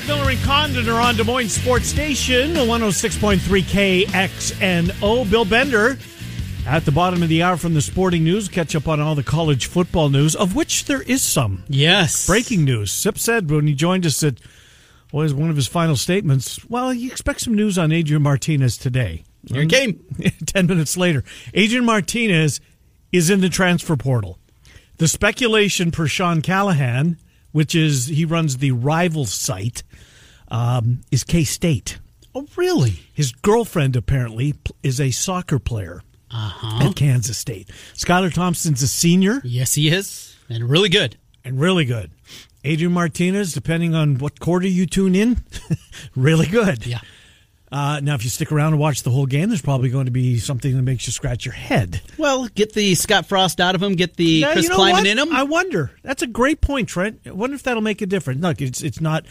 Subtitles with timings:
[0.00, 0.08] Back.
[0.08, 5.30] Miller and Condon are on Des Moines Sports Station, 106.3 KXNO.
[5.30, 5.98] Bill Bender
[6.66, 8.48] at the bottom of the hour from the sporting news.
[8.48, 11.64] Catch up on all the college football news, of which there is some.
[11.68, 12.26] Yes.
[12.26, 12.92] Breaking news.
[12.92, 14.40] Sip said when he joined us that
[15.12, 16.64] was one of his final statements.
[16.68, 19.24] Well, you expect some news on Adrian Martinez today.
[19.44, 19.68] Your hmm?
[19.68, 20.04] game.
[20.46, 22.60] Ten minutes later, Adrian Martinez
[23.12, 24.38] is in the transfer portal.
[24.98, 27.16] The speculation per Sean Callahan,
[27.52, 29.82] which is he runs the rival site,
[30.48, 31.98] um, is K State.
[32.34, 33.00] Oh, really?
[33.12, 36.88] His girlfriend apparently is a soccer player Uh-huh.
[36.88, 37.68] at Kansas State.
[37.94, 40.36] Skylar Thompson's a senior Yes, he is.
[40.48, 41.16] And really good.
[41.44, 42.10] and really good.
[42.62, 45.42] Adrian Martinez, depending on what quarter you tune in,
[46.14, 46.86] really good.
[46.86, 47.00] Yeah.
[47.72, 50.10] Uh, now, if you stick around and watch the whole game, there's probably going to
[50.10, 52.00] be something that makes you scratch your head.
[52.18, 54.92] Well, get the Scott Frost out of him, get the Yeah, Chris you know Klieman
[54.92, 55.06] what?
[55.06, 55.32] in him.
[55.32, 55.92] I wonder.
[56.02, 57.20] That's a great point, Trent.
[57.26, 58.40] I wonder if that'll make a difference.
[58.42, 59.24] Look, it's it's not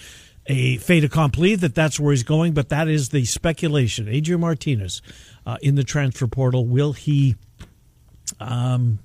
[0.48, 4.08] a fait accompli that that's where he's going, but that is the speculation.
[4.08, 5.02] Adrian Martinez
[5.46, 6.66] uh, in the transfer portal.
[6.66, 7.36] Will he
[8.40, 9.00] um,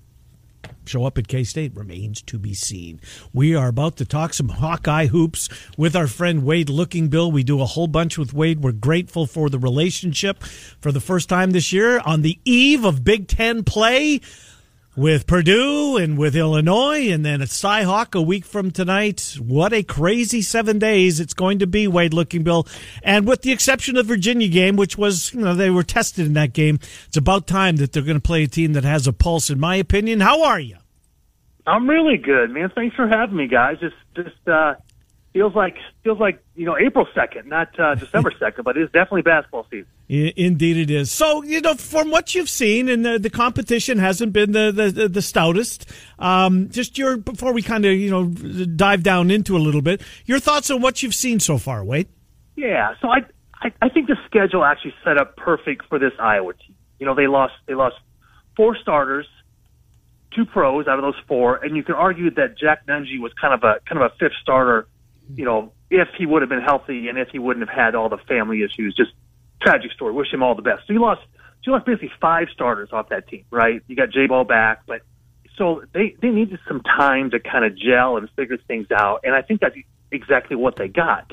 [0.88, 1.74] show up at K State?
[1.74, 3.00] Remains to be seen.
[3.32, 7.32] We are about to talk some Hawkeye hoops with our friend Wade Lookingbill.
[7.32, 8.62] We do a whole bunch with Wade.
[8.62, 13.04] We're grateful for the relationship for the first time this year on the eve of
[13.04, 14.20] Big Ten play
[14.96, 19.36] with Purdue and with Illinois, and then at Cyhawk a week from tonight.
[19.40, 22.68] What a crazy seven days it's going to be, Wade Lookingbill.
[23.02, 26.34] And with the exception of Virginia game, which was, you know, they were tested in
[26.34, 29.12] that game, it's about time that they're going to play a team that has a
[29.12, 30.20] pulse, in my opinion.
[30.20, 30.76] How are you?
[31.66, 32.70] I'm really good, man.
[32.74, 33.78] Thanks for having me, guys.
[33.80, 34.74] Just, just uh,
[35.34, 39.20] feels like feels like you know April second, not uh, December second, but it's definitely
[39.20, 39.86] basketball season.
[40.08, 41.10] Indeed, it is.
[41.10, 45.08] So, you know, from what you've seen, and the, the competition hasn't been the the,
[45.08, 45.90] the stoutest.
[46.18, 50.02] Um, just your before we kind of you know dive down into a little bit,
[50.24, 52.08] your thoughts on what you've seen so far, Wade.
[52.56, 53.18] Yeah, so I,
[53.60, 56.76] I I think the schedule actually set up perfect for this Iowa team.
[57.00, 57.96] You know, they lost they lost
[58.56, 59.26] four starters,
[60.34, 63.52] two pros out of those four, and you can argue that Jack Nunge was kind
[63.52, 64.86] of a kind of a fifth starter.
[65.34, 68.08] You know, if he would have been healthy and if he wouldn't have had all
[68.08, 69.12] the family issues, just
[69.62, 70.12] tragic story.
[70.12, 70.86] Wish him all the best.
[70.86, 71.22] So you lost
[71.64, 73.82] you lost basically five starters off that team, right?
[73.86, 75.00] You got J Bo back, but
[75.56, 79.34] so they they needed some time to kind of gel and figure things out, and
[79.34, 79.76] I think that's
[80.10, 81.32] exactly what they got.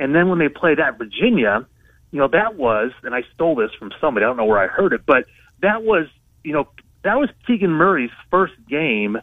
[0.00, 1.66] And then when they played at Virginia,
[2.10, 4.68] you know, that was, and I stole this from somebody, I don't know where I
[4.68, 5.24] heard it, but
[5.60, 6.06] that was,
[6.44, 6.68] you know,
[7.02, 9.18] that was Keegan Murray's first game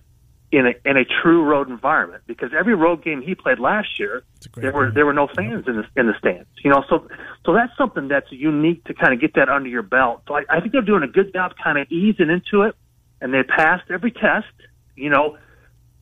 [0.56, 4.24] in a in a true road environment because every road game he played last year,
[4.56, 6.48] there were there were no fans in the in the stands.
[6.64, 7.08] You know, so
[7.46, 10.24] so that's something that's unique to kind of get that under your belt.
[10.28, 12.76] So I, I think they're doing a good job kind of easing into it,
[13.20, 14.48] and they passed every test.
[14.96, 15.38] You know,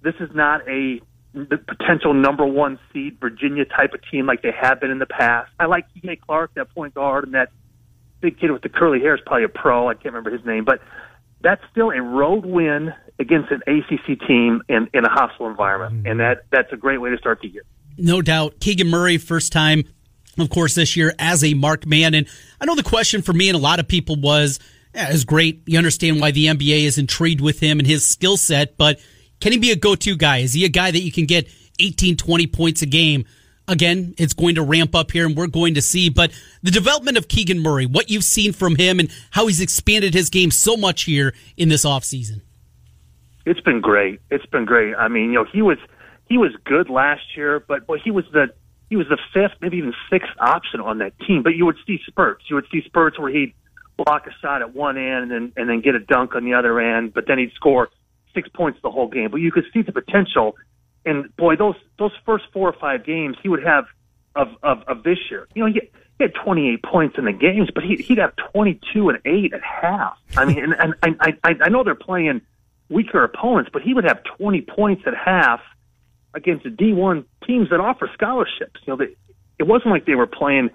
[0.03, 1.01] this is not a
[1.33, 5.07] the potential number one seed Virginia type of team like they have been in the
[5.07, 5.51] past.
[5.59, 6.17] I like T.J.
[6.17, 7.49] Clark, that point guard, and that
[8.21, 9.89] big kid with the curly hair is probably a pro.
[9.89, 10.79] I can't remember his name, but
[11.43, 16.11] that's still a road win against an ACC team in, in a hostile environment, mm.
[16.11, 17.63] and that that's a great way to start the year.
[17.97, 18.59] No doubt.
[18.59, 19.83] Keegan Murray, first time,
[20.39, 22.15] of course, this year as a mark man.
[22.15, 22.27] And
[22.59, 24.59] I know the question for me and a lot of people was,
[24.95, 25.61] yeah, it's great.
[25.67, 28.99] You understand why the NBA is intrigued with him and his skill set, but
[29.41, 30.37] can he be a go-to guy?
[30.37, 31.47] Is he a guy that you can get
[31.79, 33.25] 18, 20 points a game?
[33.67, 36.31] Again, it's going to ramp up here and we're going to see, but
[36.61, 40.29] the development of Keegan Murray, what you've seen from him and how he's expanded his
[40.29, 42.41] game so much here in this offseason.
[43.45, 44.19] It's been great.
[44.29, 44.95] It's been great.
[44.95, 45.77] I mean, you know, he was
[46.29, 48.53] he was good last year, but but he was the
[48.89, 51.43] he was the fifth, maybe even sixth option on that team.
[51.43, 52.43] But you would see spurts.
[52.49, 53.53] You would see spurts where he'd
[53.97, 56.53] block a shot at one end and then and then get a dunk on the
[56.53, 57.89] other end, but then he'd score
[58.33, 59.29] six points the whole game.
[59.29, 60.55] But you could see the potential.
[61.05, 63.85] And boy, those those first four or five games he would have
[64.35, 65.47] of of, of this year.
[65.53, 65.81] You know, he
[66.17, 69.61] he had 28 points in the games, but he, he'd have 22 and eight at
[69.63, 70.17] half.
[70.37, 72.41] I mean, and, and I, I, I know they're playing
[72.89, 75.59] weaker opponents, but he would have 20 points at half
[76.35, 78.79] against the D1 teams that offer scholarships.
[78.85, 79.15] You know, they,
[79.57, 80.69] it wasn't like they were playing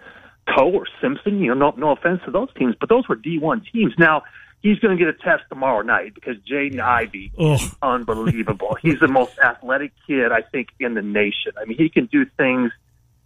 [0.57, 1.41] Coe or Simpson.
[1.41, 3.93] You know, no, no offense to those teams, but those were D1 teams.
[3.97, 4.23] Now
[4.63, 8.77] he's going to get a test tomorrow night because Jaden Ivey is unbelievable.
[8.83, 11.53] he's the most athletic kid I think in the nation.
[11.61, 12.73] I mean, he can do things.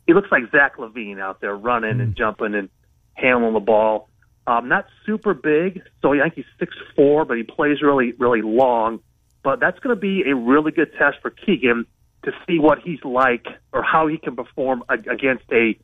[0.07, 2.69] He looks like Zach LaVine out there running and jumping and
[3.15, 4.09] handling the ball.
[4.47, 8.43] Um, not super big, so I think he's six four, but he plays really really
[8.43, 8.99] long.
[9.45, 11.87] But that's going to be a really good test for Keegan
[12.25, 15.77] to see what he's like or how he can perform against a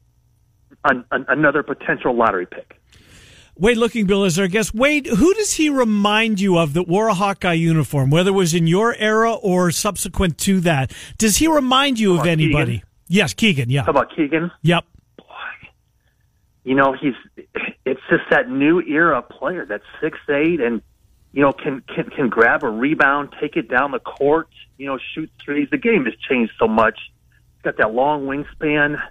[0.85, 2.78] an, an, another potential lottery pick.
[3.59, 4.73] Wade Lookingbill is our guest.
[4.73, 8.55] Wade, who does he remind you of that wore a Hawkeye uniform, whether it was
[8.55, 10.93] in your era or subsequent to that?
[11.19, 12.75] Does he remind you of anybody?
[12.75, 12.89] Keegan?
[13.09, 13.69] Yes, Keegan.
[13.69, 13.83] Yeah.
[13.83, 14.53] How about Keegan?
[14.63, 14.85] Yep.
[15.17, 15.25] Boy,
[16.63, 17.15] you know he's.
[17.85, 20.81] It's just that new era player that's six eight and
[21.33, 24.99] you know can can can grab a rebound, take it down the court, you know,
[25.15, 25.69] shoot threes.
[25.71, 26.99] The game has changed so much.
[27.57, 29.03] He's got that long wingspan.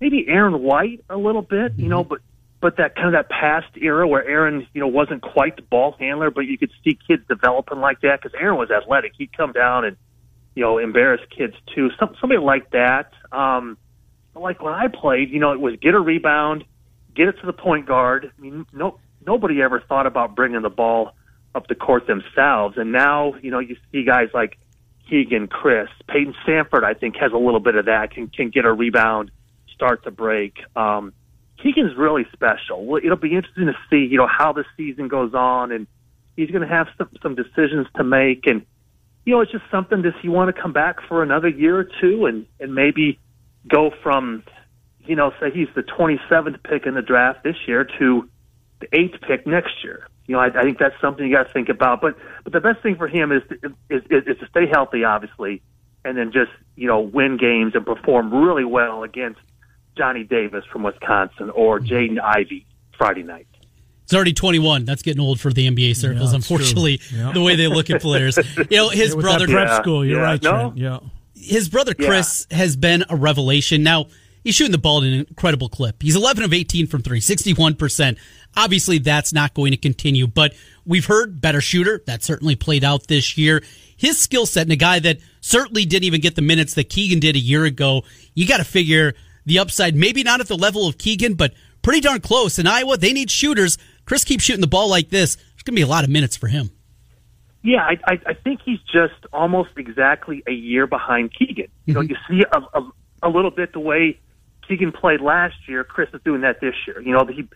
[0.00, 2.10] Maybe Aaron White a little bit, you know, mm-hmm.
[2.10, 2.20] but
[2.60, 5.96] but that kind of that past era where Aaron, you know, wasn't quite the ball
[5.98, 9.12] handler, but you could see kids developing like that because Aaron was athletic.
[9.16, 9.96] He'd come down and,
[10.54, 11.90] you know, embarrass kids too.
[11.98, 13.12] Some, somebody like that.
[13.32, 13.78] Um,
[14.34, 16.64] like when I played, you know, it was get a rebound,
[17.14, 18.30] get it to the point guard.
[18.36, 21.12] I mean, no, nobody ever thought about bringing the ball
[21.54, 22.76] up the court themselves.
[22.76, 24.58] And now, you know, you see guys like
[25.08, 26.84] Keegan, Kris, Payton Sandfort.
[26.84, 28.12] I think has a little bit of that.
[28.12, 29.30] Can can get a rebound,
[29.74, 30.58] start to break.
[30.76, 31.12] Um,
[31.62, 32.84] Keegan's really special.
[32.84, 35.86] Well it'll be interesting to see, you know, how the season goes on, and
[36.36, 38.64] he's going to have some some decisions to make, and
[39.24, 40.02] you know, it's just something.
[40.02, 43.18] Does he want to come back for another year or two, and and maybe
[43.68, 44.42] go from,
[45.06, 48.28] you know, say he's the 27th pick in the draft this year to
[48.80, 50.06] the eighth pick next year?
[50.26, 52.00] You know, I, I think that's something you got to think about.
[52.00, 55.04] But but the best thing for him is, to, is is is to stay healthy,
[55.04, 55.60] obviously,
[56.04, 59.40] and then just you know win games and perform really well against
[60.00, 62.64] Johnny Davis from Wisconsin or Jaden Ivey
[62.96, 63.46] Friday night.
[64.04, 64.86] It's already 21.
[64.86, 67.32] That's getting old for the NBA circles, Yeah, unfortunately, yeah.
[67.32, 68.38] the way they look at players.
[68.70, 70.02] You know, his With brother, prep Yeah, school.
[70.06, 70.24] You're yeah.
[70.24, 70.72] right, No?
[70.74, 71.00] Yeah.
[71.34, 73.82] his brother Kris has been a revelation.
[73.82, 74.06] Now,
[74.42, 76.00] he's shooting the ball at an incredible clip.
[76.02, 78.16] He's 11 of 18 from three, 61%.
[78.56, 80.54] Obviously, that's not going to continue, but
[80.86, 82.02] we've heard better shooter.
[82.06, 83.62] That certainly played out this year.
[83.98, 87.20] His skill set and a guy that certainly didn't even get the minutes that Keegan
[87.20, 88.02] did a year ago.
[88.34, 89.14] You got to figure
[89.50, 91.52] the upside, maybe not at the level of Keegan, but
[91.82, 92.58] pretty darn close.
[92.58, 93.76] In Iowa, they need shooters.
[94.06, 95.34] Kris keeps shooting the ball like this.
[95.34, 96.70] There's going to be a lot of minutes for him.
[97.62, 101.66] Yeah, I, I, I think he's just almost exactly a year behind Keegan.
[101.84, 102.12] You know, mm-hmm.
[102.30, 102.90] you see a, a,
[103.24, 104.18] a little bit the way
[104.66, 105.84] Keegan played last year.
[105.84, 107.02] Kris is doing that this year.
[107.02, 107.46] You know, he,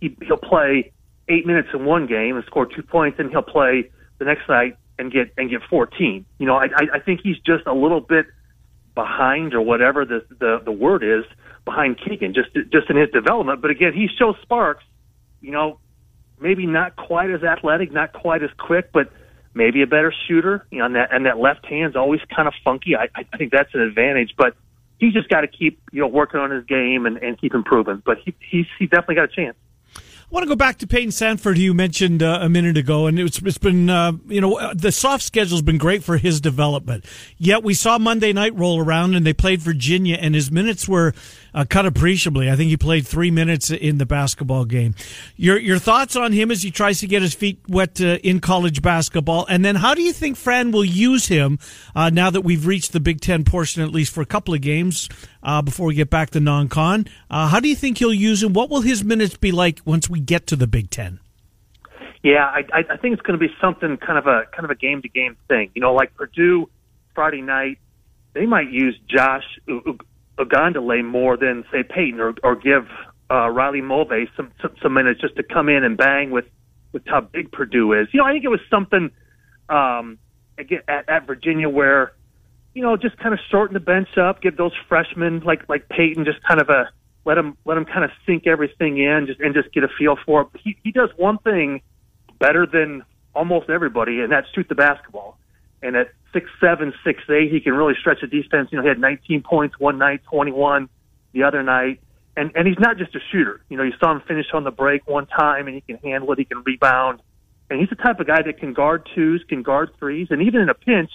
[0.00, 0.90] he he'll play
[1.28, 4.76] eight minutes in one game and score two points, and he'll play the next night
[4.98, 6.24] and get and get fourteen.
[6.38, 8.26] You know, I I, I think he's just a little bit
[8.94, 11.24] behind or whatever the the the word is
[11.64, 13.62] behind Keegan, just just in his development.
[13.62, 14.84] But again, he shows sparks.
[15.40, 15.78] You know,
[16.40, 19.10] maybe not quite as athletic, not quite as quick, but
[19.54, 20.66] maybe a better shooter.
[20.70, 22.96] You know, and that and that left hand's always kind of funky.
[22.96, 24.54] I, I think that's an advantage, but
[24.98, 28.02] he's just got to keep you know working on his game and, and keep improving.
[28.04, 29.56] But he he's he definitely got a chance.
[30.32, 33.18] Want to go back to Payton Sandfort, who you mentioned uh, a minute ago, and
[33.18, 37.04] it's, it's been, uh, you know, uh, the soft schedule's been great for his development.
[37.36, 41.12] Yet we saw Monday night roll around, and they played Virginia, and his minutes were
[41.52, 42.50] uh, cut appreciably.
[42.50, 44.94] I think he played three minutes in the basketball game.
[45.36, 48.40] Your your thoughts on him as he tries to get his feet wet uh, in
[48.40, 51.58] college basketball, and then how do you think Fran will use him
[51.94, 54.62] uh, now that we've reached the Big Ten portion, at least for a couple of
[54.62, 55.10] games
[55.42, 57.06] uh, before we get back to non-con?
[57.30, 58.52] Uh, how do you think he'll use him?
[58.52, 61.20] What will his minutes be like once we get to the Big Ten?
[62.22, 64.76] Yeah, I, I think it's going to be something kind of a kind of a
[64.76, 65.70] game to game thing.
[65.74, 66.68] You know, like Purdue
[67.14, 67.78] Friday night,
[68.32, 69.44] they might use Josh
[70.38, 72.86] Ogundele more than say Payton, or or give
[73.28, 76.44] uh, Riley Mulvey some, some some minutes just to come in and bang with
[76.92, 78.06] with how big Purdue is.
[78.12, 79.10] You know, I think it was something
[79.68, 80.18] um,
[80.58, 82.12] again at, at Virginia where
[82.74, 86.24] you know just kind of shorten the bench up, give those freshmen like like Payton
[86.24, 86.90] just kind of a
[87.24, 90.16] let him let him kind of sink everything in, just and just get a feel
[90.24, 90.48] for it.
[90.62, 91.82] He he does one thing
[92.38, 95.38] better than almost everybody, and that's shoot the basketball.
[95.82, 98.68] And at six seven, six eight, he can really stretch the defense.
[98.72, 100.88] You know, he had 19 points one night, 21
[101.32, 102.00] the other night,
[102.36, 103.60] and and he's not just a shooter.
[103.68, 106.32] You know, you saw him finish on the break one time, and he can handle
[106.32, 106.38] it.
[106.38, 107.20] He can rebound,
[107.70, 110.60] and he's the type of guy that can guard twos, can guard threes, and even
[110.60, 111.10] in a pinch,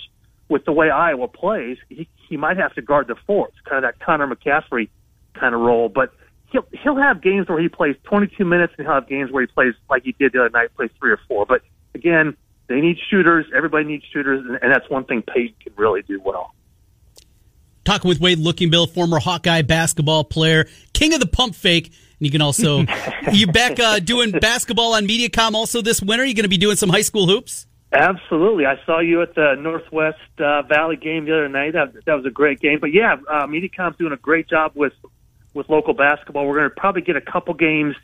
[0.50, 3.92] with the way Iowa plays, he he might have to guard the fours, kind of
[3.92, 4.89] that Connor McCaffrey
[5.34, 5.89] kind of role.
[5.89, 6.13] But
[6.51, 9.48] he'll he'll have games where he plays 22 minutes, and he'll have games where he
[9.48, 11.46] plays like he did the other night, plays three or four.
[11.46, 11.62] But
[11.94, 12.36] again,
[12.68, 13.46] they need shooters.
[13.56, 16.54] Everybody needs shooters, and, and that's one thing Payton can really do well.
[17.84, 21.88] Talking with Wade Lookingbill, former Hawkeye basketball player, king of the pump fake.
[21.88, 22.84] And you can also,
[23.32, 26.25] you back uh, doing basketball on Mediacom also this winter?
[26.25, 27.66] You're going to be doing some high school hoops?
[27.91, 28.65] Absolutely.
[28.65, 31.74] I saw you at the Northwest uh, Valley game the other night.
[31.74, 32.79] That, that was a great game.
[32.79, 34.94] But yeah, uh, Mediacom's doing a great job with
[35.53, 36.46] with local basketball.
[36.46, 37.96] We're going to probably get a couple games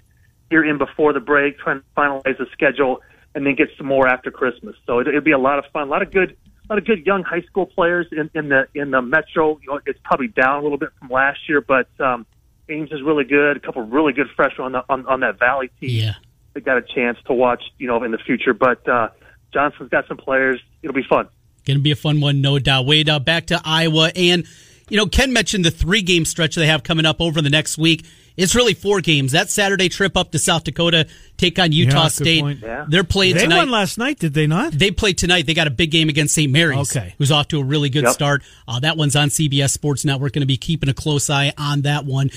[0.49, 3.01] here in before the break, trying to finalize the schedule,
[3.35, 4.75] and then get some more after Christmas.
[4.85, 5.87] So it, it'll be a lot of fun.
[5.87, 6.35] A lot of good,
[6.69, 9.59] a lot of good young high school players in, in the in the Metro.
[9.61, 12.25] You know, it's probably down a little bit from last year, but um,
[12.69, 13.57] Ames is really good.
[13.57, 16.03] A couple of really good freshmen on the on, on that Valley team.
[16.05, 16.13] Yeah,
[16.53, 18.53] they got a chance to watch, you know, in the future.
[18.53, 19.09] But uh,
[19.53, 20.59] Johnson's got some players.
[20.81, 21.27] It'll be fun.
[21.65, 22.85] Going to be a fun one, no doubt.
[22.85, 24.11] Wade, uh, back to Iowa.
[24.15, 24.45] And,
[24.89, 27.77] you know, Ken mentioned the three game stretch they have coming up over the next
[27.77, 28.05] week.
[28.35, 29.31] It's really four games.
[29.33, 31.07] That Saturday trip up to South Dakota,
[31.37, 32.57] take on Utah Yeah, State.
[32.63, 32.85] Yeah.
[32.89, 33.57] They're playing They tonight.
[33.57, 34.73] won last night, did they not?
[34.73, 35.45] They played tonight.
[35.45, 36.51] They got a big game against St.
[36.51, 37.13] Mary's, Okay.
[37.19, 38.13] who's off to a really good Yep.
[38.13, 38.43] start.
[38.67, 40.33] Uh, that one's on CBS Sports Network.
[40.33, 42.31] Going to be keeping a close eye on that one.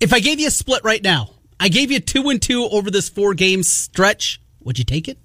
[0.00, 2.90] If I gave you a split right now, I gave you two and two over
[2.90, 4.40] this four game stretch.
[4.64, 5.18] Would you take it?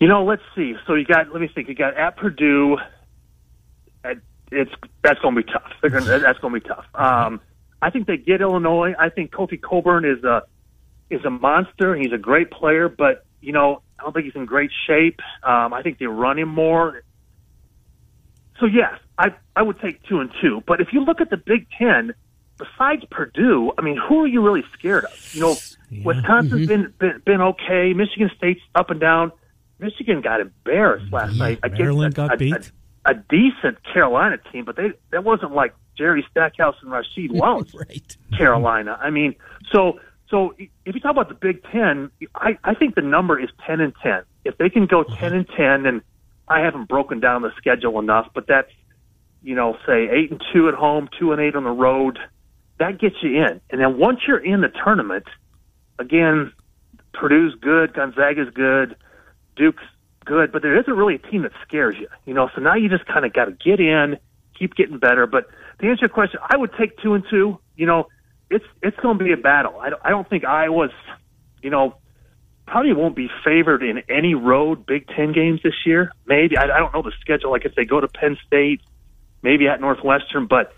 [0.00, 0.74] You know, let's see.
[0.86, 1.68] So you got, let me think.
[1.68, 2.78] You got at Purdue.
[4.02, 4.18] At,
[4.50, 4.70] it's
[5.02, 5.72] that's going to be tough.
[5.80, 6.86] They're gonna, that's going to be tough.
[6.94, 7.40] Um,
[7.80, 8.94] I think they get Illinois.
[8.98, 10.42] I think Kofi Cockburn is a
[11.10, 11.94] is a monster.
[11.94, 15.20] He's a great player, but you know, I don't think he's in great shape.
[15.42, 17.02] Um, I think they run him more.
[18.60, 20.62] So yes, I I would take two and two.
[20.66, 22.14] But if you look at the Big Ten,
[22.58, 25.34] besides Purdue, I mean, who are you really scared of?
[25.34, 25.56] You know,
[26.04, 27.92] Wisconsin's been, been been okay.
[27.92, 29.32] Michigan State's up and down.
[29.78, 32.72] Michigan got embarrassed last night against Maryland a, got a, beat.
[33.06, 37.74] A, a decent Carolina team, but they that wasn't like Jerry Stackhouse and Rasheed Wallace.
[37.74, 38.16] Right.
[38.36, 38.98] Carolina.
[39.00, 39.34] I mean,
[39.72, 40.00] so
[40.30, 43.80] so if you talk about the Big Ten, I, I think the number is ten
[43.80, 44.22] and ten.
[44.44, 45.16] If they can go uh-huh.
[45.16, 46.02] ten and ten, and
[46.48, 48.70] I haven't broken down the schedule enough, but that's
[49.42, 52.18] you know say eight and two at home, two and eight on the road.
[52.78, 55.26] That gets you in, and then once you're in the tournament,
[55.98, 56.52] again,
[57.12, 58.96] Purdue's good, Gonzaga's good,
[59.56, 59.82] Duke's
[60.24, 62.08] good, but there isn't really a team that scares you.
[62.24, 64.18] You know, so now you just kind of got to get in,
[64.58, 65.26] keep getting better.
[65.26, 65.48] But
[65.80, 67.58] to answer your question, I would take two and two.
[67.76, 68.08] You know,
[68.50, 69.78] it's it's going to be a battle.
[69.80, 70.92] I don't, I don't think Iowa's,
[71.62, 71.96] you know,
[72.66, 76.12] probably won't be favored in any road Big Ten games this year.
[76.26, 77.50] Maybe I, I don't know the schedule.
[77.50, 78.80] Like if they go to Penn State,
[79.42, 80.72] maybe at Northwestern, but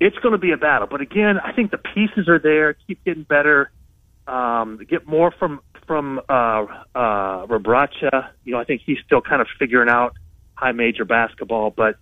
[0.00, 0.88] it's going to be a battle.
[0.90, 2.74] But again, I think the pieces are there.
[2.86, 3.70] Keep getting better.
[4.26, 5.60] Um, get more from
[5.92, 6.32] from uh,
[6.94, 8.30] uh, Rebraca.
[8.44, 10.16] You know, I think he's still kind of figuring out
[10.54, 11.68] high major basketball.
[11.68, 11.96] But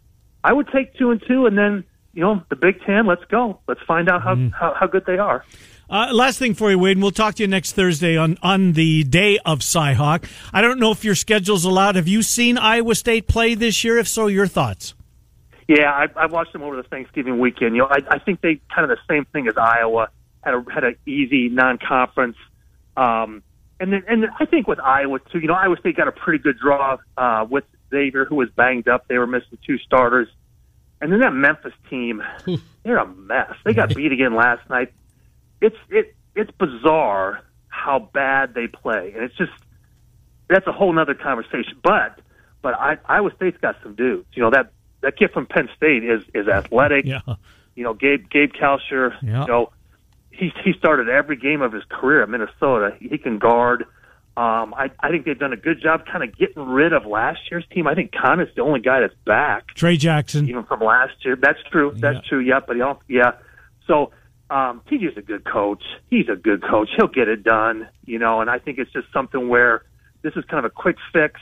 [0.45, 1.83] I would take two and two, and then
[2.15, 3.07] you know the Big Ten.
[3.07, 3.59] Let's go.
[3.67, 5.45] Let's find out how how, how good they are.
[5.91, 8.75] Uh, last thing for you, Wade, and we'll talk to you next Thursday on, on
[8.75, 10.31] the day of Cyhawk.
[10.53, 11.97] I don't know if your schedule's allowed.
[11.97, 13.99] Have you seen Iowa State play this year?
[13.99, 14.95] If so, your thoughts?
[15.67, 17.75] Yeah, I, I watched them over the Thanksgiving weekend.
[17.75, 20.11] You know, I, I think they kind of the same thing as Iowa
[20.45, 22.37] had a had an easy non-conference,
[22.97, 23.43] um,
[23.81, 25.41] and then and I think with Iowa too.
[25.41, 28.87] You know, Iowa State got a pretty good draw uh, with Xavier, who was banged
[28.87, 29.09] up.
[29.09, 30.29] They were missing two starters,
[31.01, 32.23] and then that Memphis team,
[32.85, 33.55] they're a mess.
[33.65, 34.93] They got beat again last night.
[35.63, 39.53] It's it it's bizarre how bad they play, and it's just
[40.49, 41.79] that's a whole nother conversation.
[41.83, 42.21] But
[42.61, 44.29] but I, Iowa State's got some dudes.
[44.35, 47.07] You know that that kid from Penn State is is athletic.
[47.07, 47.21] Yeah.
[47.75, 49.17] You know Gabe Gabe Kalscheur.
[49.23, 49.43] Yeah.
[49.43, 49.73] You know
[50.41, 52.97] he he started every game of his career at Minnesota.
[52.99, 53.83] He can guard.
[54.37, 57.41] Um, I I think they've done a good job kind of getting rid of last
[57.51, 57.87] year's team.
[57.87, 60.49] I think Connor's the only guy that's back Trey Jackson.
[60.49, 61.37] even from last year.
[61.37, 61.93] That's true.
[61.95, 62.29] That's Yeah.
[62.29, 62.39] true.
[62.41, 63.33] Yeah, but he also, yeah.
[63.87, 64.13] So
[64.49, 65.83] um, TJ's a good coach.
[66.11, 66.89] He's a good coach.
[66.97, 67.87] He'll get it done.
[68.07, 69.83] You know, and I think it's just something where
[70.23, 71.41] this is kind of a quick fix,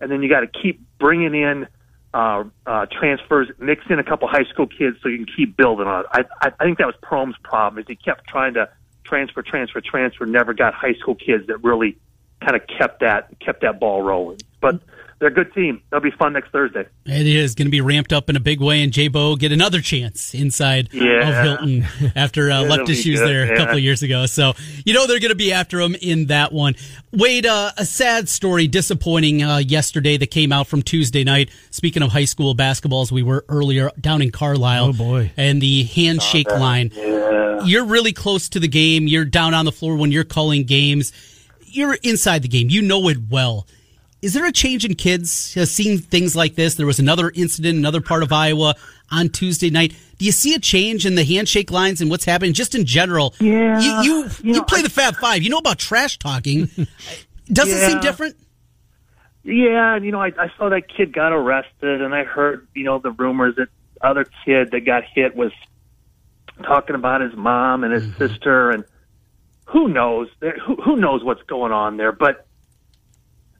[0.00, 1.66] and then you got to keep bringing in
[2.14, 5.86] uh, uh, transfers, mix in a couple high school kids so you can keep building
[5.86, 6.06] on it.
[6.12, 8.68] I, I, I think that was Prohm's problem is he kept trying to
[9.04, 11.98] transfer, transfer, transfer, never got high school kids that really
[12.40, 14.38] kind of kept that kept that ball rolling.
[14.60, 14.80] But
[15.18, 15.80] they're a good team.
[15.90, 16.86] They'll be fun next Thursday.
[17.06, 19.50] It is going to be ramped up in a big way, and J Bo get
[19.52, 21.28] another chance inside Yeah.
[21.28, 24.02] of Hilton after uh, It'll left his be shoes good, there a couple of years
[24.02, 24.26] ago.
[24.26, 24.52] So
[24.84, 26.74] you know they're going to be after him in that one.
[27.12, 31.50] Wade, uh, a sad story, disappointing uh, yesterday that came out from Tuesday night.
[31.70, 35.32] Speaking of high school basketball, as we were earlier down in Carlisle, Oh, boy.
[35.36, 36.90] and the handshake line.
[36.94, 37.64] Yeah.
[37.64, 39.06] You're really close to the game.
[39.08, 41.12] You're down on the floor when you're calling games.
[41.64, 42.68] You're inside the game.
[42.68, 43.66] You know it well
[44.26, 46.74] is there a change in kids uh, seeing things like this?
[46.74, 48.74] There was another incident, in another part of Iowa
[49.12, 49.94] on Tuesday night.
[50.18, 53.34] Do you see a change in the handshake lines and what's happening just in general?
[53.38, 55.44] Yeah, you you, you you know, play I- the Fab Five.
[55.44, 56.66] You know about trash talking.
[57.46, 58.36] Does it seem different?
[59.44, 62.82] Yeah, and you know, I, I saw that kid got arrested, and I heard, you
[62.82, 63.68] know, the rumors that
[64.00, 65.52] other kid that got hit was
[66.64, 68.84] talking about his mom and his sister, and
[69.66, 70.28] who knows?
[70.40, 72.10] Who, who knows what's going on there?
[72.10, 72.45] But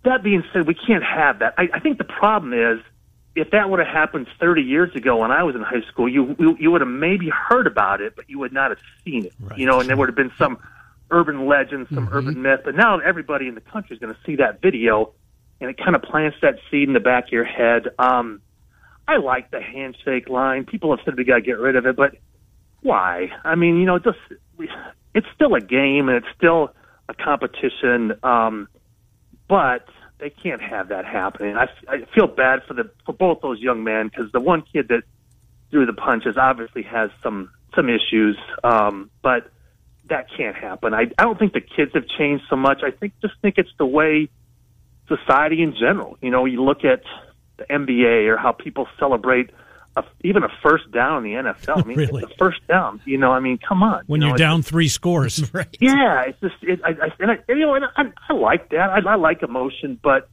[0.06, 1.54] that being said, we can't have that.
[1.58, 2.80] I, I think the problem is
[3.34, 6.34] if that would have happened 30 years ago when I was in high school, you
[6.38, 9.34] you, you would have maybe heard about it, but you would not have seen it.
[9.56, 10.58] You know, and there would have been some
[11.10, 12.60] urban legend, some urban myth.
[12.64, 15.12] But now everybody in the country is going to see that video,
[15.60, 17.88] and it kind of plants that seed in the back of your head.
[17.98, 18.40] Um,
[19.06, 20.64] I like the handshake line.
[20.64, 22.16] People have said we got to get rid of it, but
[22.80, 23.30] why?
[23.44, 24.18] I mean, you know, just
[25.14, 26.70] it's still a game and it's still
[27.08, 28.14] a competition.
[28.22, 28.68] Um,
[29.48, 29.86] but
[30.18, 31.56] they can't have that happening.
[31.56, 34.88] I, I feel bad for the for both those young men because the one kid
[34.88, 35.02] that
[35.70, 39.50] threw the punches obviously has some some issues, um, but
[40.08, 40.94] that can't happen.
[40.94, 42.82] I I don't think the kids have changed so much.
[42.82, 44.28] I think just think it's the way
[45.08, 46.16] society in general.
[46.20, 47.02] You know, you look at
[47.58, 49.50] the NBA or how people celebrate.
[49.96, 51.82] A, even a first down in the NFL.
[51.82, 52.22] I mean, Really?
[52.22, 53.00] it's a first down.
[53.06, 54.02] You know, I mean, come on.
[54.06, 55.42] When you know, you're it's- down three scores.
[55.54, 55.74] Right.
[55.80, 58.68] yeah, it's just it, I, I, and I, and, you know, and I, I like
[58.70, 58.90] that.
[58.90, 60.28] I, I like emotion, but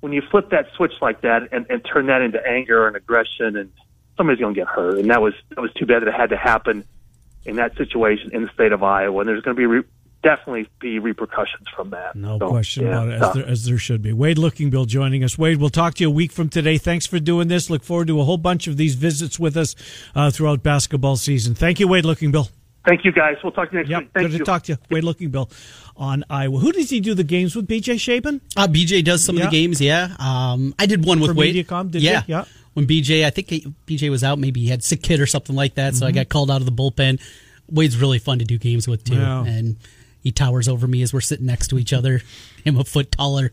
[0.00, 3.56] when you flip that switch like that and, and turn that into anger and aggression,
[3.56, 3.72] and
[4.16, 6.30] somebody's going to get hurt, and that was that was too bad that it had
[6.30, 6.84] to happen
[7.44, 9.20] in that situation in the state of Iowa.
[9.20, 9.84] And there's going to be re-
[10.24, 12.16] definitely be repercussions from that.
[12.16, 13.34] No So, question yeah, about it, as tough.
[13.34, 14.12] there, as there should be.
[14.12, 15.38] Wade Lookingbill joining us.
[15.38, 16.78] Wade, we'll talk to you a week from today.
[16.78, 17.70] Thanks for doing this.
[17.70, 19.76] Look forward to a whole bunch of these visits with us
[20.16, 21.54] uh, throughout basketball season.
[21.54, 22.48] Thank you, Wade Lookingbill.
[22.86, 23.36] Thank you, guys.
[23.42, 24.10] We'll talk to you next Yep, week.
[24.14, 24.38] Thank good you.
[24.40, 24.78] to talk to you.
[24.90, 25.50] Wade Lookingbill
[25.96, 26.58] on Iowa.
[26.58, 27.66] Who does he do the games with?
[27.68, 28.40] BJ Shapen?
[28.56, 29.44] Uh, BJ does some Yeah.
[29.44, 30.14] of the games, yeah.
[30.18, 31.54] Um, I did one with For Wade.
[31.54, 32.18] Mediacom, did yeah.
[32.26, 32.34] you?
[32.34, 32.44] Yeah.
[32.74, 35.54] When BJ, I think he, BJ was out, maybe he had sick kid or something
[35.54, 37.20] like that, so I got called out of the bullpen.
[37.70, 39.44] Wade's really fun to do games with too, Yeah.
[39.46, 39.76] and
[40.24, 42.22] he towers over me as we're sitting next to each other.
[42.66, 43.52] I'm a foot taller.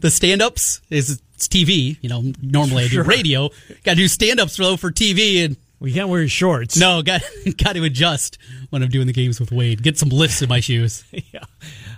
[0.00, 1.98] The stand-ups is it's TV.
[2.00, 3.04] You know, normally I do Sure.
[3.04, 3.50] radio.
[3.84, 6.76] Got to do stand-ups though for TV, and We can't wear shorts.
[6.76, 7.20] no, got
[7.58, 8.38] got to adjust
[8.70, 9.82] when I'm doing the games with Wade.
[9.82, 11.04] Get some lifts in my shoes.
[11.12, 11.44] yeah.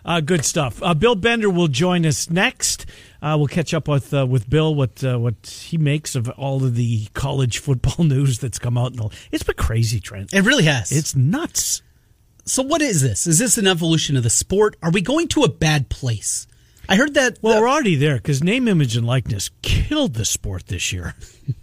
[0.04, 0.83] Uh, good stuff.
[0.83, 2.87] Uh, Bill Bender will join us next.
[3.22, 6.64] Uh, we'll catch up with uh, with Bill what uh, what he makes of all
[6.64, 8.90] of the college football news that's come out.
[8.92, 9.12] And all.
[9.30, 10.35] It's been crazy, Trent.
[10.35, 10.90] It really has.
[10.90, 11.83] It's nuts.
[12.50, 13.28] So what is this?
[13.28, 14.74] Is this an evolution of the sport?
[14.82, 16.48] Are we going to a bad place?
[16.88, 17.38] I heard that.
[17.40, 21.14] Well, the- we're already there because name, image, and likeness killed the sport this year.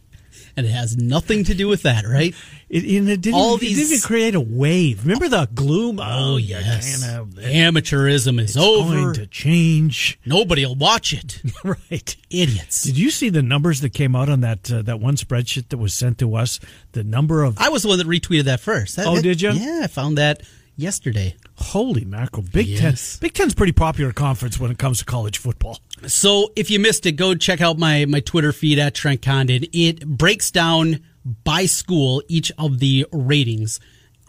[0.56, 2.34] and it has nothing to do with that, right?
[2.70, 5.04] It, and it didn't, All it these- didn't even create a wave.
[5.04, 6.02] Remember the gloom?
[6.04, 7.02] Oh, you yes.
[7.02, 8.94] Amateurism is It's over.
[8.94, 10.20] going to change.
[10.26, 11.42] Nobody will watch it.
[11.64, 12.16] right.
[12.30, 12.84] Idiots.
[12.84, 15.78] Did you see the numbers that came out on that uh, that one spreadsheet that
[15.78, 16.60] was sent to us?
[16.92, 18.98] The number of I was the one that retweeted that first.
[18.98, 19.52] That- Oh, that- did you?
[19.54, 20.42] Yeah, I found that
[20.78, 21.36] yesterday.
[21.56, 22.44] holy mackerel!
[22.54, 23.18] Big Yes.
[23.18, 23.28] Ten.
[23.28, 25.80] Big Ten's pretty popular conference when it comes to college football.
[26.06, 29.66] So if you missed it, go check out my my Twitter feed at Trent Condon.
[29.74, 31.04] It breaks down
[31.44, 33.80] by school each of the ratings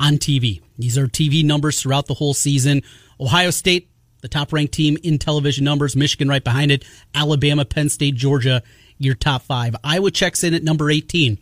[0.01, 0.61] on TV.
[0.79, 2.83] These are TV numbers throughout the whole season.
[3.21, 3.91] Ohio State,
[4.23, 5.95] the top ranked team in television numbers.
[5.95, 6.85] Michigan right behind it.
[7.15, 8.63] Alabama, Penn State, Georgia,
[8.99, 9.77] your top five.
[9.85, 11.39] Iowa checks in at number 18.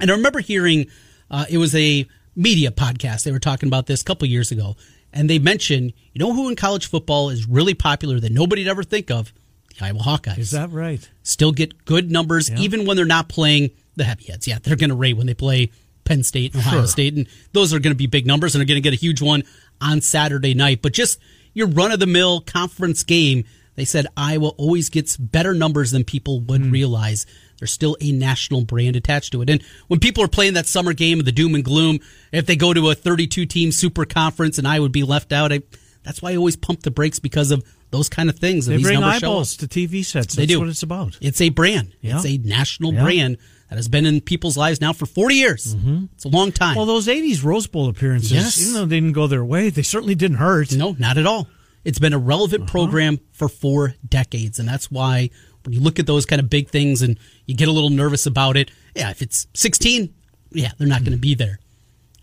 [0.00, 0.86] And I remember hearing
[1.30, 3.24] uh, it was a media podcast.
[3.24, 4.76] They were talking about this a couple years ago,
[5.12, 8.82] and they mentioned, you know, who in college football is really popular that nobody'd ever
[8.82, 9.32] think of?
[9.78, 10.38] The Iowa Hawkeyes.
[10.38, 11.08] Is that right?
[11.22, 14.46] Still get good numbers even when they're not playing the heavyheads.
[14.48, 15.70] Yeah, they're going to rate when they play
[16.04, 16.86] Penn State and Ohio Sure.
[16.86, 19.00] State, and those are going to be big numbers, and they're going to get a
[19.00, 19.42] huge one
[19.80, 20.82] on Saturday night.
[20.82, 21.18] But just
[21.54, 23.44] your run of the mill conference game,
[23.76, 26.70] they said Iowa always gets better numbers than people would Hmm.
[26.70, 27.26] realize.
[27.60, 29.48] There's still a national brand attached to it.
[29.50, 32.00] And when people are playing that summer game of the doom and gloom,
[32.32, 35.52] if they go to a 32 team super conference and I would be left out,
[35.52, 35.62] I,
[36.02, 38.66] that's why I always pump the brakes because of those kind of things.
[38.66, 40.34] and They these bring numbers show eyeballs to TV sets.
[40.34, 40.58] They do.
[40.60, 41.16] what it's about.
[41.20, 41.92] It's a brand.
[42.00, 42.16] Yeah.
[42.16, 43.02] It's a national Yeah.
[43.04, 43.36] brand
[43.68, 45.76] that has been in people's lives now for 40 years.
[46.14, 46.74] It's a long time.
[46.76, 48.60] Well, those '80s Rose Bowl appearances, Yes.
[48.60, 50.72] even though they didn't go their way, they certainly didn't hurt.
[50.72, 51.46] no, not at all.
[51.84, 52.70] It's been a relevant Uh-huh.
[52.70, 54.58] program for four decades.
[54.58, 55.30] And that's why
[55.68, 58.56] you look at those kind of big things and you get a little nervous about
[58.56, 60.12] it, yeah, if it's 16,
[60.52, 61.58] yeah, they're not going to be there.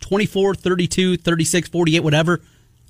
[0.01, 2.41] 24, 32, 36, 48, whatever,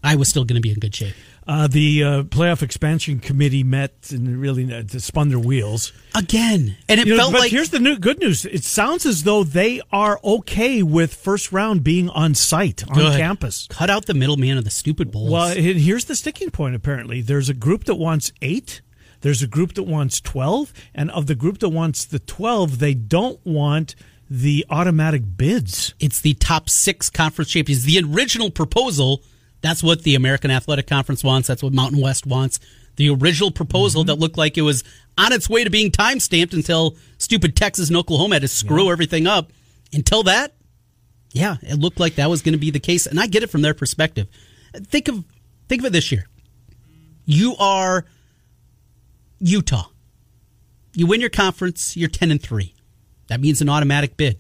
[0.03, 1.15] I was still going to be in good shape.
[1.47, 5.93] Uh, the uh, playoff expansion committee met and really uh, spun their wheels.
[6.13, 6.75] Again.
[6.89, 7.51] And it You know, felt but like.
[7.51, 8.43] here's the new good news.
[8.43, 13.17] It sounds as though they are okay with first round being on site on Good.
[13.17, 13.65] campus.
[13.69, 15.31] Cut out the middleman of the stupid bowls.
[15.31, 16.75] Well, and here's the sticking point.
[16.75, 18.81] Apparently, there's a group that wants eight.
[19.21, 22.93] There's a group that wants 12, and of the group that wants the 12, they
[22.93, 23.95] don't want
[24.29, 25.93] the automatic bids.
[25.99, 27.83] It's the top six conference champions.
[27.85, 29.23] The original proposal,
[29.61, 31.47] that's what the American Athletic Conference wants.
[31.47, 32.59] That's what Mountain West wants.
[32.97, 34.07] The original proposal mm-hmm.
[34.07, 34.83] that looked like it was
[35.17, 38.85] on its way to being time stamped until stupid Texas and Oklahoma had to screw
[38.85, 38.91] yeah.
[38.91, 39.51] everything up.
[39.93, 40.53] Until that,
[41.31, 43.49] yeah, it looked like that was going to be the case, and I get it
[43.49, 44.27] from their perspective.
[44.73, 45.23] Think of
[45.69, 46.25] think of it this year.
[47.25, 48.05] You are
[49.39, 49.87] Utah.
[50.93, 52.73] You win your conference, you're 10 and 3.
[53.27, 54.39] That means an automatic bid.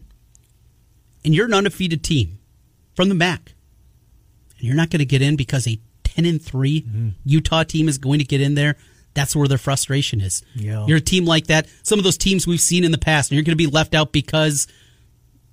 [1.23, 2.39] And you're an undefeated team
[2.95, 3.53] from the MAC.
[4.57, 7.09] And you're not going to get in because a 10 and 3 mm-hmm.
[7.25, 8.75] Utah team is going to get in there.
[9.13, 10.43] That's where their frustration is.
[10.55, 10.85] Yeah.
[10.85, 11.67] You're a team like that.
[11.83, 13.95] Some of those teams we've seen in the past, and you're going to be left
[13.95, 14.67] out because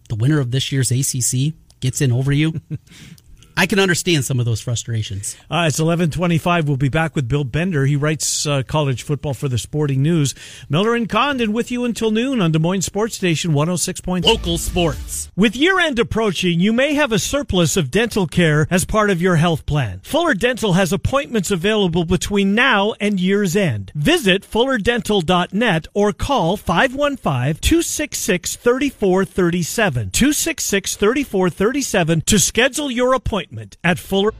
[0.08, 2.60] the winner of this year's ACC gets in over you.
[3.56, 5.36] I can understand some of those frustrations.
[5.42, 6.66] Uh, it's 1125.
[6.66, 7.86] We'll be back with Bill Bender.
[7.86, 10.34] He writes uh, college football for the Sporting News.
[10.68, 13.94] Miller and Condon with you until noon on Des Moines Sports Station 106.
[14.24, 15.30] Local sports.
[15.36, 19.22] With year end approaching, you may have a surplus of dental care as part of
[19.22, 20.00] your health plan.
[20.02, 23.92] Fuller Dental has appointments available between now and year's end.
[23.94, 30.10] Visit fullerdental.net or call 515 266 3437.
[30.10, 34.32] 266 3437 to schedule your appointment appointment at Fuller.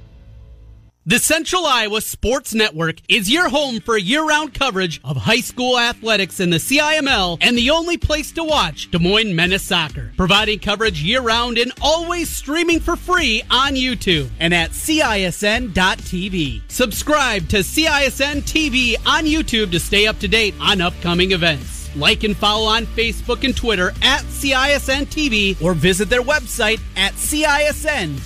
[1.06, 6.40] The Central Iowa Sports Network is your home for year-round coverage of high school athletics
[6.40, 10.12] in the CIML and the only place to watch Des Moines Menace Soccer.
[10.16, 16.62] Providing coverage year-round and always streaming for free on YouTube and at CISN.TV.
[16.68, 21.83] Subscribe to CISN TV on YouTube to stay up to date on upcoming events.
[21.96, 27.12] Like and follow on Facebook and Twitter at CISN TV or visit their website at
[27.14, 28.24] CISN.TV.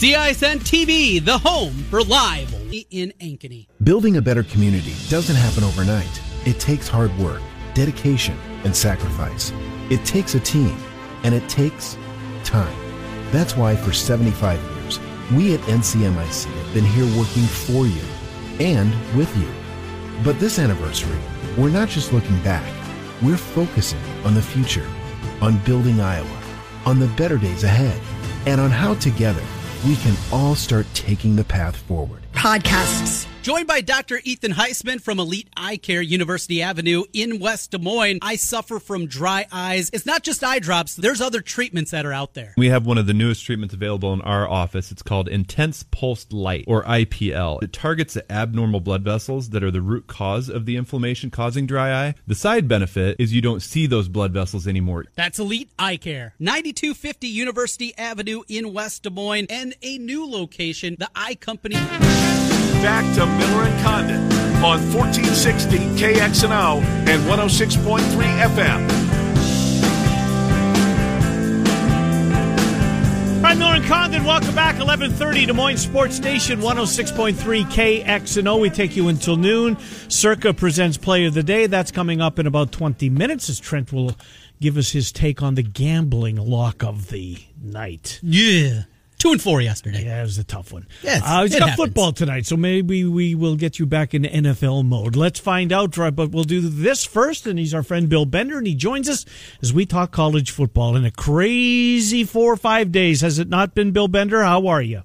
[0.00, 2.54] CISN TV, the home for live
[2.90, 3.66] in Ankeny.
[3.82, 6.22] Building a better community doesn't happen overnight.
[6.46, 7.42] It takes hard work,
[7.74, 9.52] dedication, and sacrifice.
[9.90, 10.74] It takes a team,
[11.22, 11.98] and it takes
[12.44, 12.74] time.
[13.30, 14.98] That's why for 75 years,
[15.32, 18.02] we at NCMIC have been here working for you
[18.58, 19.48] and with you.
[20.24, 21.18] But this anniversary,
[21.60, 22.64] we're not just looking back,
[23.22, 24.86] we're focusing on the future,
[25.42, 26.40] on building Iowa,
[26.86, 28.00] on the better days ahead,
[28.46, 29.42] and on how together
[29.86, 32.22] we can all start taking the path forward.
[32.32, 34.20] Podcasts Joined by Dr.
[34.22, 38.18] Ethan Heisman from Elite Eye Care, University Avenue in West Des Moines.
[38.20, 39.88] I suffer from dry eyes.
[39.94, 42.52] It's not just eye drops, there's other treatments that are out there.
[42.58, 44.92] We have one of the newest treatments available in our office.
[44.92, 47.62] It's called Intense Pulsed Light, or IPL.
[47.62, 51.66] It targets the abnormal blood vessels that are the root cause of the inflammation causing
[51.66, 52.14] dry eye.
[52.26, 55.06] The side benefit is you don't see those blood vessels anymore.
[55.16, 60.96] That's Elite Eye Care, 9250 University Avenue in West Des Moines, and a new location,
[60.98, 61.76] the Eye Company
[62.82, 64.22] back to Miller and Condon
[64.64, 68.00] on 1460 KXNO and 106.3
[68.54, 69.10] FM.
[73.36, 74.78] All right, Miller and Condon, welcome back.
[74.78, 78.60] 1130 Des Moines Sports Station, 106.3 KXNO.
[78.60, 79.76] We take you until noon.
[80.08, 81.66] Circa presents Play of the Day.
[81.66, 84.16] That's coming up in about 20 minutes as Trent will
[84.60, 88.20] give us his take on the gambling lock of the night.
[88.22, 88.84] Yeah.
[89.20, 90.06] Two and four yesterday.
[90.06, 90.86] Yeah, it was a tough one.
[91.02, 94.86] Yeah, uh, it's got football tonight, so maybe we will get you back in NFL
[94.86, 95.14] mode.
[95.14, 97.46] Let's find out, but we'll do this first.
[97.46, 99.26] And he's our friend Bill Bender, and he joins us
[99.60, 103.20] as we talk college football in a crazy four or five days.
[103.20, 104.42] Has it not been, Bill Bender?
[104.42, 105.02] How are you?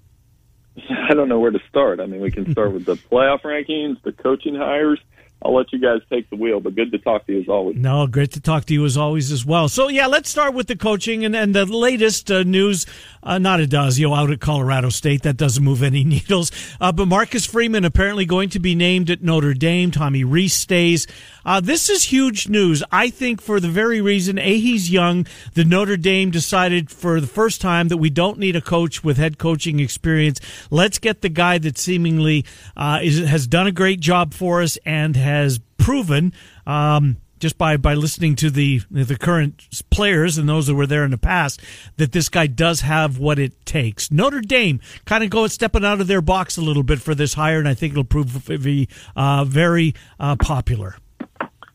[1.10, 2.00] I don't know where to start.
[2.00, 5.00] I mean, we can start with the playoff rankings, the coaching hires,
[5.42, 6.60] I'll let you guys take the wheel.
[6.60, 7.78] But good to talk to you as always.
[7.78, 9.70] No, great to talk to you as always as well.
[9.70, 12.86] So yeah, let's start with the coaching and, and the latest uh, news.
[13.22, 15.24] Uh, not Addazio out at Colorado State.
[15.24, 16.52] That doesn't move any needles.
[16.82, 19.92] Uh, but Marcus Freeman apparently going to be named at Notre Dame.
[19.92, 21.06] Tommy Rees stays.
[21.46, 22.84] Uh, this is huge news.
[22.92, 25.28] I think for the very reason, A, he's young.
[25.54, 29.18] The Notre Dame decided for the first time that we don't need a coach with
[29.18, 30.40] head coaching experience.
[30.72, 34.78] Let's get the guy that seemingly uh, is, has done a great job for us
[34.86, 36.34] and has proven
[36.66, 41.04] um, just by by listening to the the current players and those that were there
[41.04, 41.62] in the past
[41.98, 44.10] that this guy does have what it takes.
[44.10, 47.34] Notre Dame kind of going stepping out of their box a little bit for this
[47.36, 50.96] hire, and I think it'll prove to be uh, very uh, popular.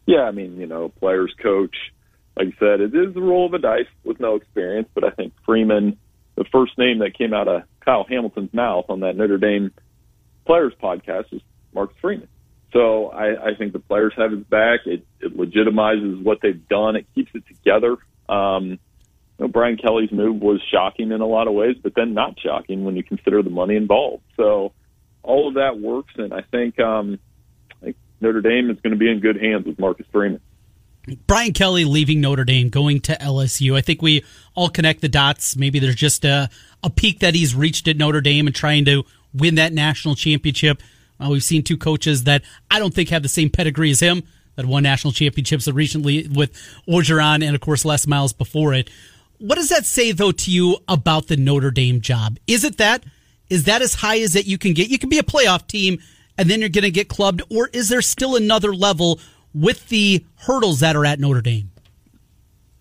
[0.06, 1.76] Yeah, I mean, you know, players coach.
[2.36, 5.10] Like you said, it is the roll of the dice with no experience, but I
[5.10, 5.98] think Freeman,
[6.36, 9.72] the first name that came out of Kyle Hamilton's mouth on that Notre Dame
[10.46, 11.42] players podcast was
[11.74, 12.28] Marcus Freeman.
[12.72, 14.80] So I, I think the players have his back.
[14.86, 16.96] It, it legitimizes what they've done.
[16.96, 17.96] It keeps it together.
[18.28, 18.78] Um, you
[19.38, 22.84] know, Brian Kelly's move was shocking in a lot of ways, but then not shocking
[22.84, 24.22] when you consider the money involved.
[24.36, 24.72] So
[25.22, 27.18] all of that works, and I think um,
[28.20, 30.40] Notre Dame is going to be in good hands with Marcus Freeman.
[31.26, 33.76] Brian Kelly leaving Notre Dame, going to LSU.
[33.76, 35.56] I think we all connect the dots.
[35.56, 36.50] Maybe there's just a,
[36.82, 40.82] a peak that he's reached at Notre Dame and trying to win that national championship.
[41.18, 44.22] Uh, we've seen two coaches that I don't think have the same pedigree as him
[44.56, 46.52] that won national championships recently with
[46.86, 48.90] Orgeron and, of course, Les Miles before it.
[49.38, 52.38] What does that say, though, to you about the Notre Dame job?
[52.46, 53.04] Is it that?
[53.48, 54.90] Is that as high as that you can get?
[54.90, 55.98] You can be a playoff team
[56.40, 59.20] and then you're going to get clubbed, or is there still another level
[59.54, 61.70] with the hurdles that are at Notre Dame?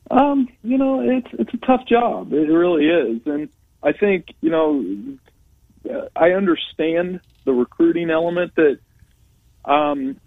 [0.10, 2.32] Um, you know, it's it's a tough job.
[2.32, 3.50] It really is, and
[3.84, 5.18] I think you know,
[6.16, 8.80] I understand the recruiting element that
[9.66, 10.18] um,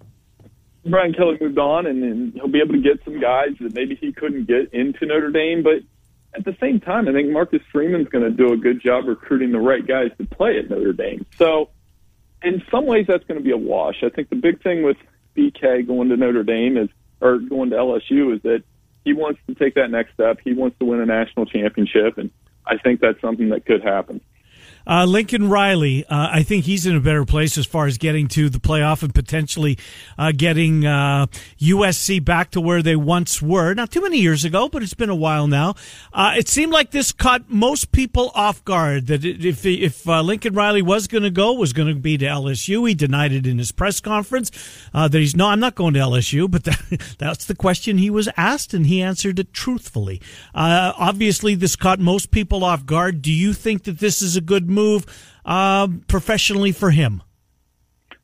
[0.85, 3.97] Brian Kelly moved on, and, and he'll be able to get some guys that maybe
[3.97, 5.63] he couldn't get into Notre Dame.
[5.63, 5.81] But
[6.35, 9.53] at the same time, I think Marcus Freeman's going to do a good job recruiting
[9.53, 11.25] the right guys to play at Notre Dame.
[11.39, 11.71] So,
[12.45, 14.03] in some ways, that's going to be a wash.
[14.03, 14.97] I think the big thing with
[15.37, 16.89] BK going to Notre Dame is,
[17.21, 18.63] or going to LSU, is that
[19.05, 20.39] he wants to take that next step.
[20.45, 22.31] He wants to win a national championship, and
[22.67, 24.21] I think that's something that could happen.
[24.87, 28.29] Uh, Lincoln Riley, uh, I think he's in a better place as far as getting
[28.29, 29.79] to the playoff and potentially
[30.19, 33.75] uh, getting USC uh, back to where they once were.
[33.75, 35.75] Not too many years ago, but it's been a while now.
[36.13, 39.07] Uh, it seemed like this caught most people off guard.
[39.07, 42.27] That if if uh, Lincoln Riley was going to go, was going to be to
[42.27, 42.89] LSU.
[42.89, 44.51] He denied it in his press conference
[44.93, 46.43] that he's no, I'm not going to LSU.
[46.53, 50.21] But that, that's the question he was asked, and he answered it truthfully.
[50.55, 53.23] obviously, this caught most people off guard.
[53.23, 55.07] Do you think that this is a good move
[55.45, 57.23] uh, professionally for him?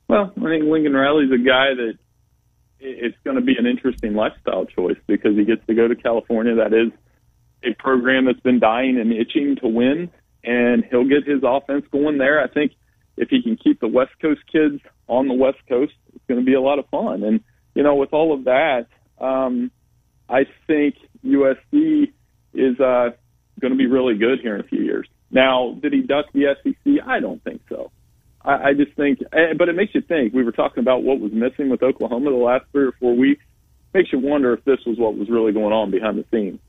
[0.08, 1.98] Well, I think Lincoln Riley's a guy that
[2.80, 6.54] it's going to be an interesting lifestyle choice because he gets to go to California.
[6.56, 6.92] That is
[7.62, 10.10] a program that's been dying and itching to win,
[10.44, 12.42] and he'll get his offense going there.
[12.42, 12.72] I think
[13.16, 16.46] if he can keep the West Coast kids on the West Coast, it's going to
[16.46, 17.24] be a lot of fun.
[17.24, 17.40] And
[17.74, 18.86] you know, with all of that,
[19.20, 19.70] um,
[20.28, 22.12] I think USC
[22.54, 23.10] is uh,
[23.60, 25.08] going to be really good here in a few years.
[25.30, 27.06] Now, did he duck the SEC?
[27.06, 27.90] I don't think so.
[28.42, 30.32] I, I just think, eh, but it makes you think.
[30.32, 33.42] We were talking about what was missing with Oklahoma the last three or four weeks.
[33.94, 36.60] Makes you wonder if this was what was really going on behind the scenes.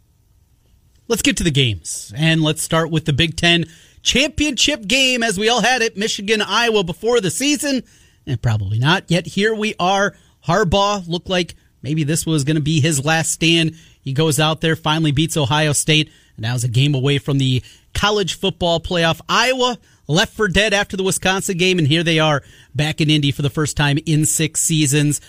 [1.07, 3.65] Let's get to the games, and let's start with the Big Ten
[4.01, 7.83] championship game as we all had it, Michigan, Iowa before the season,
[8.25, 9.09] and probably not.
[9.09, 10.15] Yet here we are.
[10.47, 13.75] Harbaugh looked like maybe this was going to be his last stand.
[14.01, 17.37] He goes out there, finally beats Ohio State, and now is a game away from
[17.37, 19.21] the college football playoff.
[19.27, 22.41] Iowa left for dead after the Wisconsin game, and here they are
[22.73, 25.21] back in Indy for the first time in six seasons.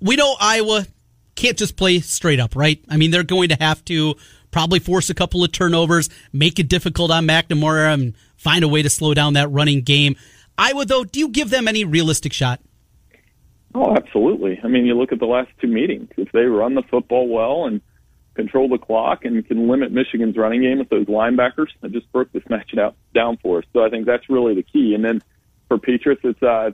[0.00, 0.86] We know Iowa
[1.34, 2.82] can't just play straight up, right?
[2.88, 4.14] I mean, they're going to have to
[4.50, 8.82] probably force a couple of turnovers, make it difficult on McNamara, and find a way
[8.82, 10.16] to slow down that running game.
[10.56, 12.60] Iowa, though, do you give them any realistic shot?
[13.74, 14.60] Oh, absolutely.
[14.62, 16.08] I mean, you look at the last two meetings.
[16.16, 17.80] If they run the football well and–
[18.34, 21.68] control the clock and can limit Michigan's running game with those linebackers.
[21.82, 23.64] I just broke this match out down for us.
[23.72, 24.94] So I think that's really the key.
[24.94, 25.22] And then
[25.68, 26.70] for Petras, it's uh,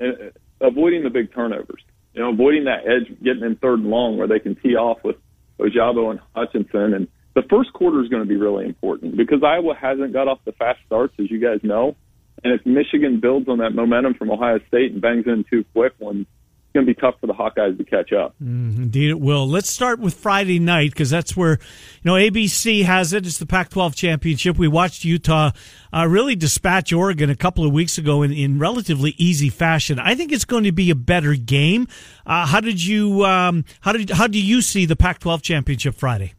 [0.00, 1.82] uh, avoiding the big turnovers.
[2.12, 5.02] You know, avoiding that edge, getting in third and long where they can tee off
[5.02, 5.16] with
[5.58, 6.94] Ojabo and Hutchinson.
[6.94, 10.38] And the first quarter is going to be really important because Iowa hasn't got off
[10.44, 11.96] the fast starts, as you guys know.
[12.42, 15.94] And if Michigan builds on that momentum from Ohio State and bangs in two quick
[15.98, 16.26] ones,
[16.74, 18.34] going to be tough for the Hawkeyes to catch up.
[18.42, 19.48] Mm, indeed, it will.
[19.48, 21.58] Let's start with Friday night because that's where you
[22.04, 23.24] know ABC has it.
[23.24, 24.58] It's the Pac-12 championship.
[24.58, 25.52] We watched Utah
[25.92, 29.98] uh, really dispatch Oregon a couple of weeks ago in, in relatively easy fashion.
[29.98, 31.86] I think it's going to be a better game.
[32.26, 36.34] Uh, how did you um, how did how do you see the Pac-12 championship Friday?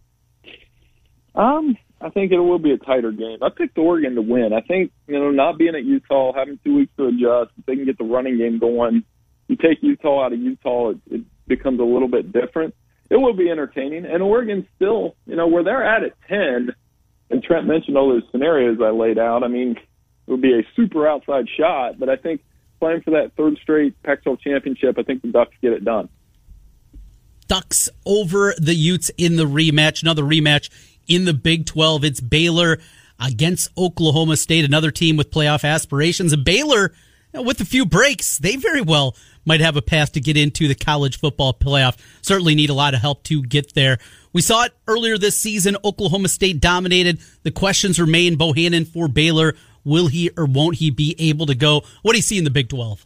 [1.34, 3.40] Um, I think it will be a tighter game.
[3.42, 4.52] I picked Oregon to win.
[4.54, 7.76] I think you know not being at Utah, having two weeks to adjust, if they
[7.76, 9.06] can get the running game going
[9.48, 12.76] you take Utah out of Utah, it, it becomes a little bit different.
[13.10, 16.74] It will be entertaining, and Oregon still, you know, where they're at at ten.
[17.30, 19.44] And Trent mentioned all those scenarios I laid out.
[19.44, 22.42] I mean, it would be a super outside shot, but I think
[22.80, 26.10] playing for that third straight Pac-12 championship, I think the Ducks get it done.
[27.48, 30.02] Ducks over the Utes in the rematch.
[30.02, 30.70] Another rematch
[31.08, 32.04] in the Big 12.
[32.04, 32.80] It's Baylor
[33.20, 36.34] against Oklahoma State, another team with playoff aspirations.
[36.34, 36.92] And Baylor,
[37.44, 40.76] with a few breaks, they very well might have a path to get into the
[40.76, 41.98] college football playoff.
[42.22, 43.98] Certainly need a lot of help to get there.
[44.34, 45.78] We saw it earlier this season.
[45.84, 47.20] Oklahoma State dominated.
[47.44, 48.36] The questions remain.
[48.36, 49.56] Bohanon for Baylor.
[49.84, 51.84] Will he or won't he be able to go?
[52.02, 53.06] What do you see in the Big 12?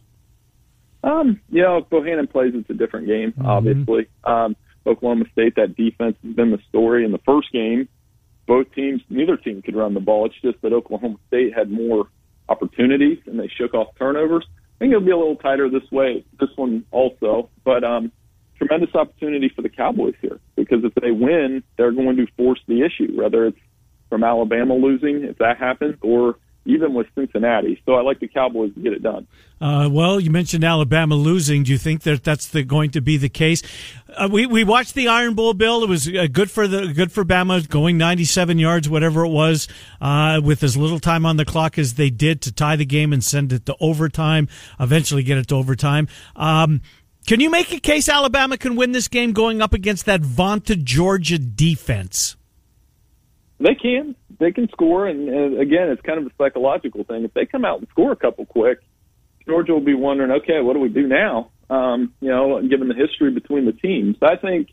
[1.02, 3.46] Um, you know, Bohanon plays, it's a different game, mm-hmm.
[3.46, 4.08] obviously.
[4.24, 7.04] Um, Oklahoma State, that defense has been the story.
[7.04, 7.88] In the first game,
[8.46, 10.26] both teams, neither team could run the ball.
[10.26, 12.08] It's just that Oklahoma State had more
[12.50, 14.46] opportunities and they shook off turnovers.
[14.50, 17.48] I think it'll be a little tighter this way, this one also.
[17.64, 18.12] But um,
[18.56, 22.82] tremendous opportunity for the Cowboys here because if they win, they're going to force the
[22.82, 23.58] issue, whether it's
[24.08, 27.80] from Alabama losing, if that happens, or even with Cincinnati.
[27.86, 29.26] So I like the Cowboys to get it done.
[29.60, 31.62] Uh, well, you mentioned Alabama losing.
[31.62, 33.62] Do you think that that's the, going to be the case?
[34.08, 35.82] Uh, we we watched the Iron Bowl, Bill.
[35.82, 39.68] It was uh, good for the good for Bama, going 97 yards, whatever it was,
[40.00, 43.12] uh, with as little time on the clock as they did to tie the game
[43.12, 44.48] and send it to overtime.
[44.78, 46.08] Eventually, get it to overtime.
[46.36, 46.82] Um,
[47.26, 50.86] can you make a case Alabama can win this game going up against that vaunted
[50.86, 52.36] Georgia defense?
[53.58, 54.16] They can.
[54.40, 57.24] They can score, and, and again, it's kind of a psychological thing.
[57.24, 58.80] If they come out and score a couple quick,
[59.46, 61.50] Georgia will be wondering, okay, what do we do now?
[61.68, 64.70] Um, you know, given the history between the teams, I think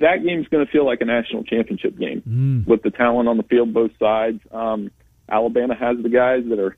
[0.00, 2.66] that game's going to feel like a national championship game mm.
[2.66, 4.40] with the talent on the field both sides.
[4.50, 4.90] Um,
[5.30, 6.76] Alabama has the guys that are,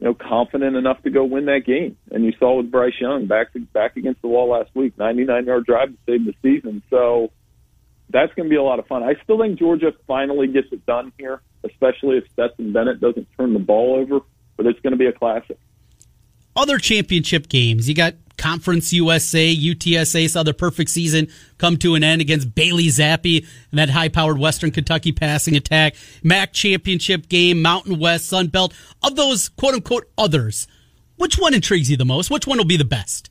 [0.00, 3.26] you know, confident enough to go win that game, and you saw with Bryce Young
[3.26, 6.82] back to, back against the wall last week, 99 yard drive to save the season.
[6.88, 7.30] So
[8.10, 9.02] that's going to be a lot of fun.
[9.02, 13.52] I still think Georgia finally gets it done here, especially if Stetson Bennett doesn't turn
[13.52, 14.24] the ball over.
[14.56, 15.58] But it's going to be a classic.
[16.54, 22.04] Other championship games, you got Conference USA, UTSA saw their perfect season come to an
[22.04, 25.94] end against Bailey Zappe and that high-powered Western Kentucky passing attack.
[26.22, 28.72] MAC championship game, Mountain West, Sun Belt.
[29.02, 30.66] Of those quote-unquote others,
[31.16, 32.30] which one intrigues you the most?
[32.30, 33.30] Which one will be the best?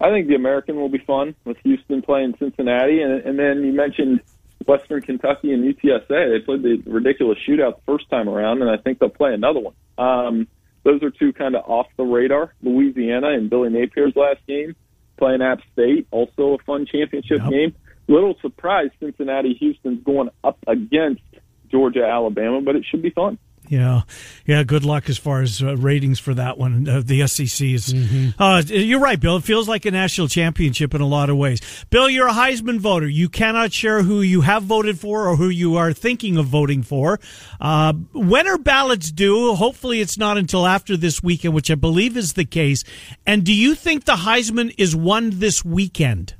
[0.00, 3.72] I think the American will be fun with Houston playing Cincinnati, and, and then you
[3.72, 4.20] mentioned
[4.66, 6.08] Western Kentucky and UTSA.
[6.08, 9.60] They played the ridiculous shootout the first time around, and I think they'll play another
[9.60, 9.74] one.
[9.98, 10.48] Um,
[10.84, 12.54] those are two kind of off the radar.
[12.62, 14.74] Louisiana and Billy Napier's last game
[15.18, 17.50] playing App State, also a fun championship yep.
[17.50, 17.74] game.
[18.08, 21.22] Little surprise, Cincinnati Houston's going up against
[21.70, 23.38] Georgia Alabama, but it should be fun.
[23.70, 24.02] Yeah,
[24.46, 24.64] yeah.
[24.64, 26.88] Good luck as far as uh, ratings for that one.
[26.88, 27.94] Uh, the SEC is.
[27.94, 28.30] Mm-hmm.
[28.36, 29.36] Uh, you're right, Bill.
[29.36, 31.60] It feels like a national championship in a lot of ways.
[31.88, 33.06] Bill, you're a Heisman voter.
[33.06, 36.82] You cannot share who you have voted for or who you are thinking of voting
[36.82, 37.20] for.
[37.60, 39.54] Uh, when are ballots due?
[39.54, 42.82] Hopefully, it's not until after this weekend, which I believe is the case.
[43.24, 46.34] And do you think the Heisman is won this weekend?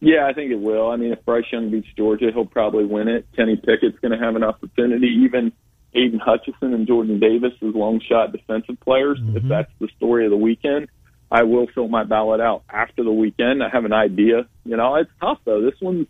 [0.00, 0.90] Yeah, I think it will.
[0.90, 3.26] I mean, if Bryce Young beats Georgia, he'll probably win it.
[3.36, 5.52] Kenny Pickett's going to have an opportunity, even
[5.94, 9.18] Aidan Hutchinson and Jordan Davis as long shot defensive players.
[9.18, 9.36] Mm-hmm.
[9.36, 10.88] If that's the story of the weekend,
[11.30, 13.62] I will fill my ballot out after the weekend.
[13.62, 14.46] I have an idea.
[14.64, 15.62] You know, it's tough though.
[15.62, 16.06] This one's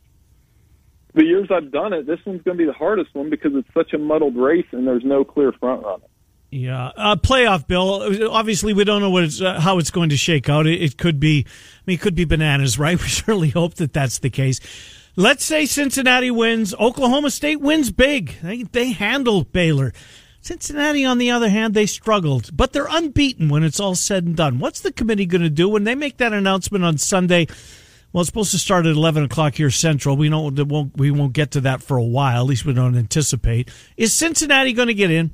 [1.14, 2.06] the years I've done it.
[2.06, 4.86] This one's going to be the hardest one because it's such a muddled race and
[4.86, 6.04] there's no clear front runner.
[6.50, 8.30] Yeah, uh, playoff bill.
[8.30, 10.68] Obviously, we don't know what it's, uh, how it's going to shake out.
[10.68, 13.00] It, it could be, I mean, it could be bananas, right?
[13.00, 14.60] We certainly hope that that's the case.
[15.16, 16.74] Let's say Cincinnati wins.
[16.74, 18.34] Oklahoma State wins big.
[18.42, 19.92] They, they handled Baylor.
[20.40, 24.36] Cincinnati, on the other hand, they struggled, but they're unbeaten when it's all said and
[24.36, 24.58] done.
[24.58, 27.46] What's the committee going to do when they make that announcement on Sunday?
[28.12, 30.16] Well, it's supposed to start at eleven o'clock here Central.
[30.16, 32.42] We don't won't we won't get to that for a while.
[32.42, 33.70] At least we don't anticipate.
[33.96, 35.30] Is Cincinnati going to get in?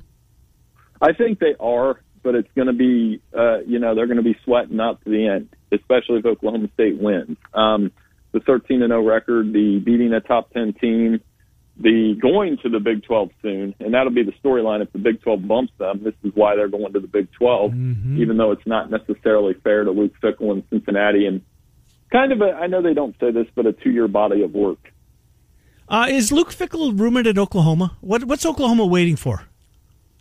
[1.01, 4.23] I think they are, but it's going to be uh, you know they're going to
[4.23, 7.37] be sweating up to the end, especially if Oklahoma State wins.
[7.53, 7.91] Um,
[8.31, 11.21] the 13 and 0 record, the beating a top 10 team,
[11.77, 15.21] the going to the Big 12 soon, and that'll be the storyline if the Big
[15.21, 16.03] 12 bumps them.
[16.03, 18.21] This is why they're going to the Big 12, mm-hmm.
[18.21, 21.41] even though it's not necessarily fair to Luke Fickell and Cincinnati and
[22.11, 24.53] kind of a I know they don't say this, but a two year body of
[24.53, 24.91] work.
[25.87, 27.97] Uh, is Luke Fickell rumored at Oklahoma?
[28.01, 29.43] What what's Oklahoma waiting for?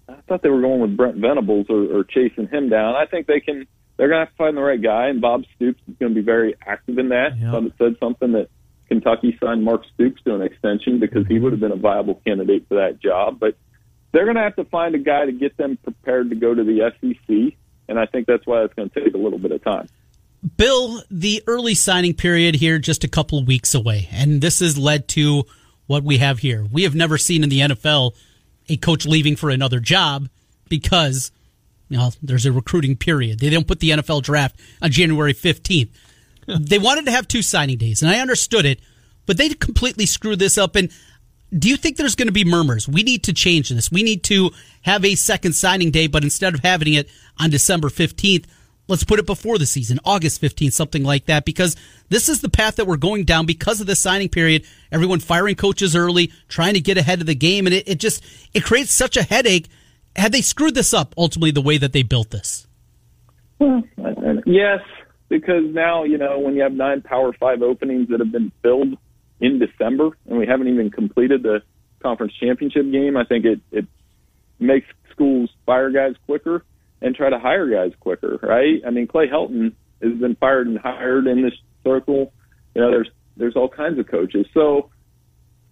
[0.08, 2.96] I thought they were going with Brent Venables or, or chasing him down.
[2.96, 3.66] I think they can
[4.00, 6.18] they're going to have to find the right guy, and Bob Stoops is going to
[6.18, 7.36] be very active in that.
[7.36, 7.52] Yep.
[7.52, 8.48] Some said something that
[8.88, 11.44] Kentucky signed Mark Stoops to an extension because he mm-hmm.
[11.44, 13.38] would have been a viable candidate for that job.
[13.38, 13.58] But
[14.10, 16.64] they're going to have to find a guy to get them prepared to go to
[16.64, 17.58] the SEC,
[17.90, 19.86] and I think that's why it's going to take a little bit of time.
[20.56, 25.08] Bill, the early signing period here just a couple weeks away, and this has led
[25.08, 25.44] to
[25.86, 26.66] what we have here.
[26.72, 28.14] We have never seen in the NFL
[28.70, 30.30] a coach leaving for another job
[30.70, 31.32] because
[31.90, 33.40] you know, there's a recruiting period.
[33.40, 35.90] They don't put the NFL draft on January 15th.
[36.46, 38.81] they wanted to have two signing days, and I understood it,
[39.26, 40.76] but they completely screwed this up.
[40.76, 40.90] And
[41.57, 42.88] do you think there's going to be murmurs?
[42.88, 43.90] We need to change this.
[43.90, 47.09] We need to have a second signing day, but instead of having it
[47.41, 48.47] on December 15th,
[48.86, 51.74] let's put it before the season, August 15th, something like that, because
[52.09, 54.64] this is the path that we're going down because of the signing period.
[54.93, 58.24] Everyone firing coaches early, trying to get ahead of the game, and it, it just
[58.55, 59.68] it creates such a headache
[60.16, 62.66] had they screwed this up ultimately the way that they built this?
[63.58, 63.82] Well,
[64.46, 64.80] yes,
[65.28, 68.96] because now you know when you have nine Power Five openings that have been filled
[69.40, 71.62] in December, and we haven't even completed the
[72.02, 73.16] conference championship game.
[73.16, 73.86] I think it it
[74.58, 76.64] makes schools fire guys quicker.
[77.02, 78.82] and try to hire guys quicker, right?
[78.86, 81.54] I mean, Clay Helton has been fired and hired in this
[81.84, 82.32] circle.
[82.74, 84.46] You know, there's there's all kinds of coaches.
[84.52, 84.90] So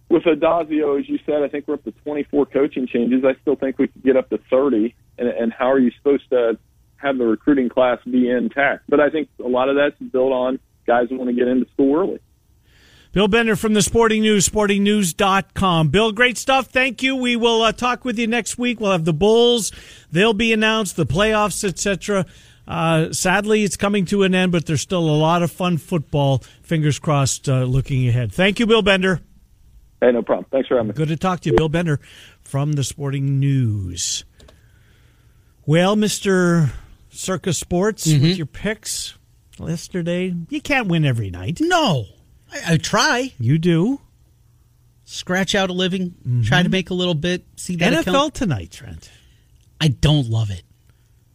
[0.09, 3.23] with Addazio, as you said, I think we're up to 24 coaching changes.
[3.23, 4.95] I still think we could get up to 30.
[5.17, 6.57] And, and how are you supposed to
[6.97, 8.85] have the recruiting class be intact?
[8.89, 11.69] But I think a lot of that's built on guys who want to get into
[11.71, 12.19] school early.
[13.11, 15.89] Bill Bender from the Sporting News, sportingnews.com.
[15.89, 16.67] Bill, great stuff.
[16.67, 17.15] Thank you.
[17.15, 18.79] We will uh, talk with you next week.
[18.79, 19.71] We'll have the Bulls.
[20.11, 22.27] They'll be announced, the playoffs, etc.
[22.67, 26.43] Uh, sadly, it's coming to an end, but there's still a lot of fun football.
[26.61, 28.31] Fingers crossed, uh, looking ahead.
[28.31, 29.21] Thank you, Bill Bender.
[30.01, 30.45] Hey, no problem.
[30.51, 30.93] Thanks for having me.
[30.93, 31.99] Good to talk to you, Bill Bender
[32.41, 34.23] from the Sporting News.
[35.65, 36.71] Well, Mister
[37.09, 38.23] Circa Sports, Mm-hmm.
[38.23, 39.17] with your picks
[39.59, 41.59] yesterday, you can't win every night.
[41.61, 42.05] No,
[42.51, 43.33] I, I try.
[43.39, 43.99] You do.
[45.03, 47.43] Scratch out a living, try to make a little bit.
[47.55, 48.35] See that NFL account?
[48.35, 49.09] tonight, Trent.
[49.81, 50.61] I don't love it.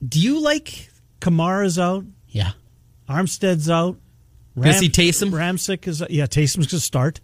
[0.07, 0.91] Do you like?
[1.21, 2.05] Kamara's out.
[2.29, 2.53] Yeah,
[3.09, 3.97] Armstead's out.
[4.57, 5.31] Gonna see Taysom?
[5.31, 6.27] Ramczyk is yeah.
[6.27, 7.21] Taysom's going to start,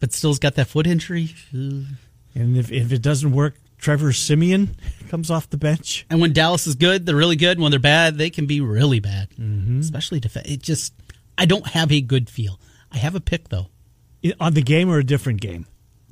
[0.00, 1.34] but still's got that foot injury.
[1.52, 1.96] and
[2.34, 4.76] if if it doesn't work, Trevor Siemian
[5.08, 6.06] comes off the bench.
[6.10, 7.60] And when Dallas is good, they're really good.
[7.60, 9.30] When they're bad, they can be really bad.
[9.38, 9.80] Mm-hmm.
[9.80, 10.48] Especially defense.
[10.48, 10.94] It just,
[11.38, 12.58] I don't have a good feel.
[12.90, 13.66] I have a pick though.
[14.40, 15.66] On the game or a different game?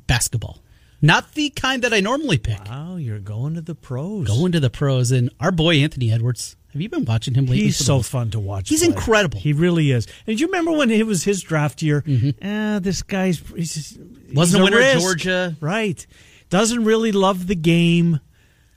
[0.07, 0.63] Basketball,
[1.01, 2.65] not the kind that I normally pick.
[2.67, 4.27] Wow, you're going to the pros.
[4.27, 6.57] Going to the pros, and our boy Anthony Edwards.
[6.75, 7.61] Have you been watching him lately?
[7.65, 8.09] He's so Bulls?
[8.09, 8.69] fun to watch.
[8.69, 8.89] He's play.
[8.93, 9.39] incredible.
[9.41, 10.07] He really is.
[10.27, 12.05] And do you remember when it was his draft year?
[12.07, 14.35] Eh, this guy's just, Mm-hmm.
[14.35, 14.99] Wasn't a winner at.
[14.99, 15.57] Georgia.
[15.61, 16.05] right?
[16.51, 18.19] Doesn't really love the game.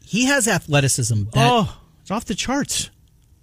[0.05, 1.23] He has athleticism.
[1.33, 2.91] That oh, it's off the charts.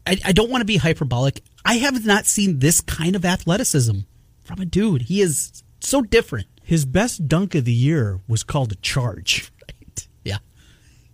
[0.07, 1.43] I, I don't want to be hyperbolic.
[1.65, 3.99] I have not seen this kind of athleticism
[4.45, 5.03] from a dude.
[5.03, 6.47] He is so different.
[6.63, 9.51] His best dunk of the year was called a charge.
[9.69, 10.09] Right.
[10.25, 10.39] Yeah.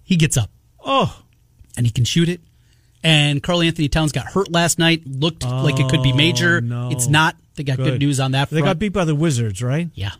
[0.02, 0.50] He gets up
[0.84, 1.22] Oh,
[1.76, 2.40] and he can shoot it.
[3.02, 5.06] And Karl-Anthony Towns got hurt last night.
[5.06, 6.58] Looked like it could be major.
[6.58, 6.90] Oh, no.
[6.90, 7.36] It's not.
[7.54, 8.66] They got good, news on that They front.
[8.66, 9.88] got beat by the Wizards, right?
[9.94, 10.12] Yeah.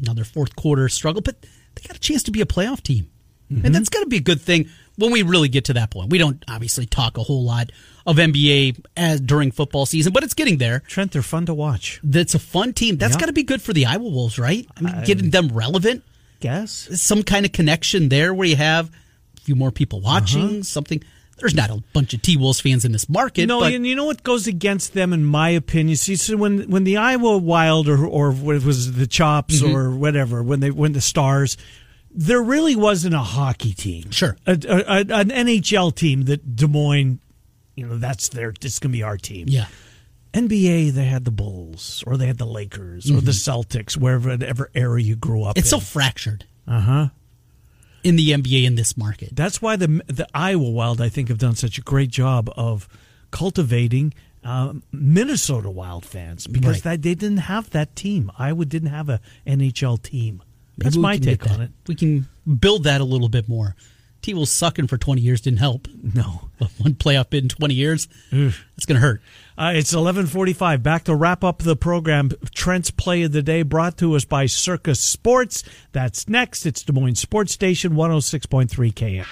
[0.00, 3.08] Another fourth quarter struggle, but they got a chance to be a playoff team.
[3.52, 3.66] Mm-hmm.
[3.66, 6.10] And that's got to be a good thing when we really get to that point.
[6.10, 7.70] We don't obviously talk a whole lot
[8.06, 10.80] of NBA as during football season, but it's getting there.
[10.86, 12.00] Trent, they're fun to watch.
[12.04, 12.96] That's a fun team.
[12.96, 13.20] That's Yeah.
[13.20, 14.66] got to be good for the Iowa Wolves, right?
[14.76, 16.04] I mean, getting them relevant,
[16.40, 17.00] Guess.
[17.00, 18.88] some kind of connection there where you have
[19.36, 20.62] a few more people watching, Uh-huh.
[20.62, 21.02] something.
[21.40, 23.46] There's not a bunch of T Wolves fans in this market.
[23.46, 25.96] No, but and you know what goes against them, in my opinion.
[25.96, 29.74] See, so when when the Iowa Wild or or what it was the Chops Mm-hmm.
[29.74, 31.56] or whatever, when they when the Stars,
[32.10, 34.10] there really wasn't a hockey team.
[34.10, 34.36] Sure.
[34.46, 37.18] a, a, a- an NHL team that Des Moines,
[37.74, 38.52] you know, that's their.
[38.60, 39.46] This can be our team.
[39.48, 39.66] yeah.
[40.32, 44.70] NBA, they had the Bulls or they had the Lakers or the Celtics, wherever whatever
[44.76, 45.56] era you grew up.
[45.56, 45.58] Mm-hmm.
[45.58, 45.80] It's in.
[45.80, 47.08] so fractured uh huh.
[48.02, 49.30] In the NBA in this market.
[49.36, 52.88] That's why the the Iowa Wild, I think, have done such a great job of
[53.30, 54.12] cultivating
[54.44, 56.82] uh, Minnesota Wild fans because Right.
[56.84, 58.30] that, they didn't have that team.
[58.38, 60.42] Iowa didn't have a NHL team.
[60.78, 61.70] That's my take on it.
[61.86, 62.26] We can
[62.58, 63.76] build that a little bit more.
[64.22, 65.88] T Wolves sucking for 20 years didn't help.
[66.02, 66.48] No.
[66.58, 69.22] But one playoff bid in 20 years, that's going to hurt.
[69.56, 70.82] Uh, it's 11:45.
[70.82, 72.30] Back to wrap up the program.
[72.54, 75.64] Trent's play of the day brought to us by Circa Sports.
[75.92, 76.66] That's next.
[76.66, 79.26] It's Des Moines Sports Station 106.3 KM.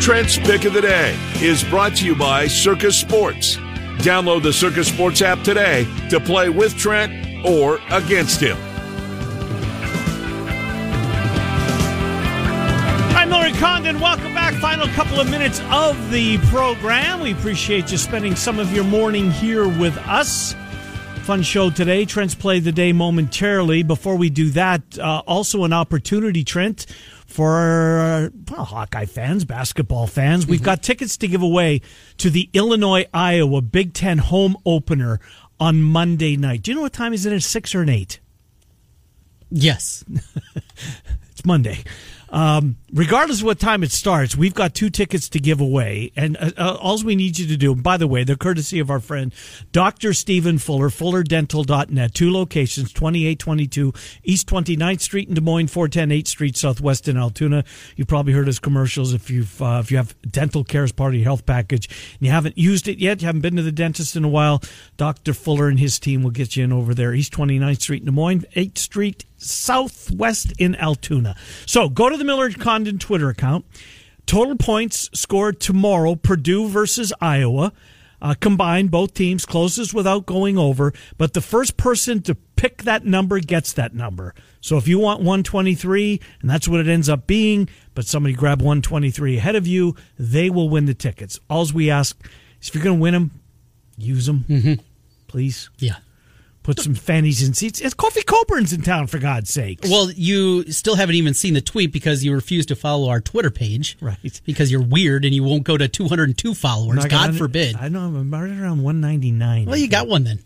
[0.00, 3.56] Trent's Pick of the Day is brought to you by Circa Sports.
[3.98, 8.56] Download the Circa Sports app today to play with Trent or against him.
[13.14, 14.00] I'm Miller Condon.
[14.00, 14.54] Welcome back.
[14.54, 17.20] Final couple of minutes of the program.
[17.20, 20.54] We appreciate you spending some of your morning here with us.
[21.24, 22.06] Fun show today.
[22.06, 23.82] Trent's play the day momentarily.
[23.82, 26.86] Before we do that, uh, also an opportunity, Trent,
[27.30, 30.46] for uh, well, Hawkeye fans, basketball fans.
[30.46, 30.64] We've mm-hmm.
[30.64, 31.80] got tickets to give away
[32.18, 35.20] to the Illinois Iowa Big Ten home opener
[35.58, 36.62] on Monday night.
[36.62, 37.32] Do you know what time is it?
[37.32, 38.20] At six or an eight?
[39.50, 40.04] Yes.
[41.30, 41.78] it's Monday.
[42.30, 46.12] Um, regardless of what time it starts, we've got two tickets to give away.
[46.16, 48.90] And uh, uh, all we need you to do, by the way, they're courtesy of
[48.90, 49.34] our friend
[49.72, 50.12] Dr.
[50.12, 52.14] Stephen Fuller, fullerdental.net.
[52.14, 57.64] Two locations, 2822 East 29th Street in Des Moines, 410 8th Street Southwest in Altoona.
[57.96, 61.14] You've probably heard his commercials if, you've, uh, if you have dental care as part
[61.14, 63.72] of your health package and you haven't used it yet, you haven't been to the
[63.72, 64.62] dentist in a while,
[64.96, 65.34] Dr.
[65.34, 67.14] Fuller and his team will get you in over there.
[67.14, 71.36] East 29th Street in Des Moines, 8th Street Southwest in Altoona.
[71.66, 73.64] So go to the Miller Condon Twitter account.
[74.26, 77.72] Total points scored tomorrow Purdue versus Iowa.
[78.22, 83.06] Uh, combined, both teams closes without going over, but the first person to pick that
[83.06, 84.34] number gets that number.
[84.60, 88.60] So if you want 123, and that's what it ends up being, but somebody grab
[88.60, 91.40] 123 ahead of you, they will win the tickets.
[91.48, 92.22] All we ask
[92.60, 93.30] is if you're going to win them,
[93.96, 94.74] use them, mm-hmm.
[95.26, 95.70] please.
[95.78, 95.96] Yeah
[96.62, 97.80] put some fannies in seats.
[97.80, 99.80] It's Kofi Cockburn's in town, for God's sake.
[99.84, 103.50] Well, you still haven't even seen the tweet because you refuse to follow our Twitter
[103.50, 103.96] page.
[104.00, 104.40] Right.
[104.44, 107.04] Because you're weird and you won't go to 202 followers.
[107.06, 107.76] God forbid.
[107.76, 109.66] I know, I'm right around 199.
[109.66, 110.40] Well, you got one then.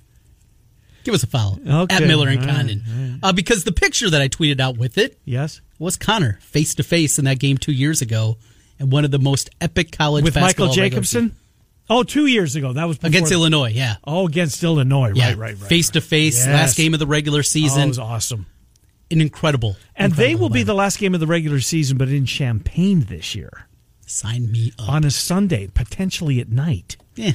[1.04, 1.96] Give us a follow okay.
[1.96, 2.82] at Miller and Condon.
[2.86, 3.18] Right.
[3.22, 5.60] Uh, because the picture that I tweeted out with it yes.
[5.78, 8.38] was Connor face to face in that game two years ago
[8.78, 11.36] and one of the most epic college with Michael Jacobson.
[11.88, 12.72] Oh, two years ago.
[12.72, 13.70] That was against the, Illinois.
[13.70, 13.96] Yeah.
[14.04, 15.12] Oh, against Illinois.
[15.14, 15.28] Yeah.
[15.28, 15.68] Right, right, right.
[15.68, 16.46] Face to face.
[16.46, 17.82] Last game of the regular season.
[17.82, 18.46] Oh, was awesome.
[19.10, 19.76] An incredible.
[19.94, 23.00] And incredible they will be the last game of the regular season, but in Champaign
[23.00, 23.66] this year.
[24.06, 26.96] Sign me up on a Sunday, potentially at night.
[27.16, 27.32] Yeah.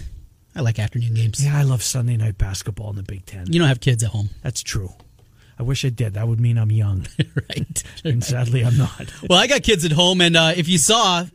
[0.55, 1.43] I like afternoon games.
[1.43, 3.51] Yeah, I love Sunday night basketball in the Big Ten.
[3.51, 4.29] You don't have kids at home.
[4.43, 4.89] That's true.
[5.57, 6.13] I wish I did.
[6.13, 7.05] That would mean I'm young.
[7.49, 7.83] right.
[8.03, 9.11] And sadly, I'm not.
[9.29, 11.25] well, I got kids at home, and uh, if you saw,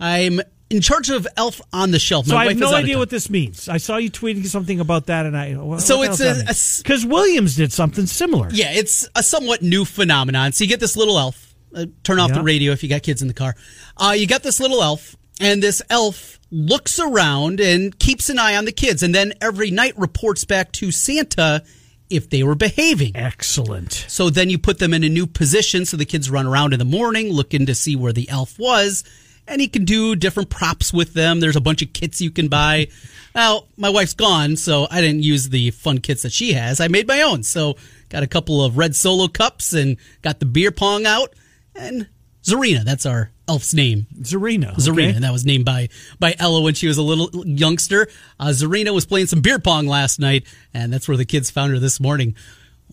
[0.00, 0.40] I'm
[0.70, 2.26] in charge of Elf on the Shelf.
[2.26, 3.68] My so I have no idea what this means.
[3.68, 7.56] I saw you tweeting something about that, and I what, so what it's because Williams
[7.56, 8.48] did something similar.
[8.50, 10.52] Yeah, it's a somewhat new phenomenon.
[10.52, 11.44] So you get this little elf.
[11.74, 12.36] Uh, turn off yeah.
[12.36, 13.54] the radio if you got kids in the car.
[13.96, 18.56] Uh, you got this little elf, and this elf looks around and keeps an eye
[18.56, 21.62] on the kids, and then every night reports back to Santa
[22.08, 23.12] if they were behaving.
[23.14, 23.92] Excellent.
[23.92, 26.78] So then you put them in a new position, so the kids run around in
[26.78, 29.04] the morning looking to see where the elf was
[29.48, 31.40] and he can do different props with them.
[31.40, 32.88] There's a bunch of kits you can buy.
[33.34, 36.80] Now, my wife's gone, so I didn't use the fun kits that she has.
[36.80, 37.42] I made my own.
[37.42, 37.76] So,
[38.08, 41.34] got a couple of red solo cups and got the beer pong out.
[41.74, 42.08] And
[42.42, 44.06] Zarina, that's our elf's name.
[44.20, 44.74] Zarina.
[44.76, 45.10] Zarina.
[45.10, 45.18] Okay.
[45.20, 45.88] That was named by,
[46.18, 48.08] by Ella when she was a little youngster.
[48.40, 50.44] Uh, Zarina was playing some beer pong last night,
[50.74, 52.34] and that's where the kids found her this morning.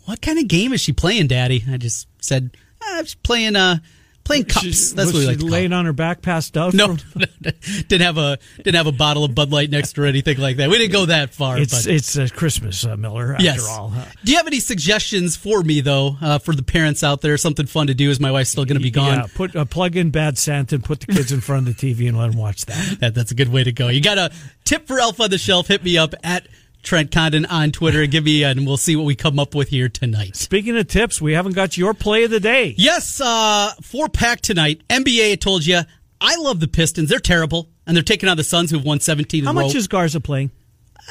[0.06, 1.64] What kind of game is she playing, Daddy?
[1.70, 3.78] I just said, ah, I'm playing, uh,
[4.26, 4.90] playing cups.
[4.90, 5.42] She, That's what we like.
[5.42, 6.74] laying on her back, passed out.
[6.74, 6.98] No,
[7.88, 10.38] didn't have a didn't have a bottle of Bud Light next to her or anything
[10.38, 10.70] like that.
[10.70, 11.58] We didn't go that far.
[11.58, 11.94] It's but.
[11.94, 13.36] it's uh, Christmas, uh, Miller.
[13.36, 13.90] After all.
[13.90, 14.06] Huh?
[14.24, 17.38] Do you have any suggestions for me though, uh, for the parents out there?
[17.38, 19.20] Something fun to do is my wife's still going to be gone.
[19.20, 21.94] Yeah, put uh, plug in Bad Santa and put the kids in front of the
[21.94, 22.98] TV and let them watch that.
[23.00, 23.16] that.
[23.16, 23.88] That's a good way to go.
[23.88, 24.32] You got a
[24.66, 25.68] tip for Elf on the Shelf?
[25.68, 26.48] Hit me up at
[26.86, 29.70] Trent Condon on Twitter and give me, and we'll see what we come up with
[29.70, 30.36] here tonight.
[30.36, 32.76] Speaking of tips, we haven't got your play of the day.
[32.78, 34.82] Yes, uh, four pack tonight.
[34.90, 35.82] NBA, I told you,
[36.22, 37.10] I love the Pistons.
[37.10, 39.78] They're terrible, and they're taking on the Suns, who've won 17 How much row.
[39.78, 40.52] is Garza playing?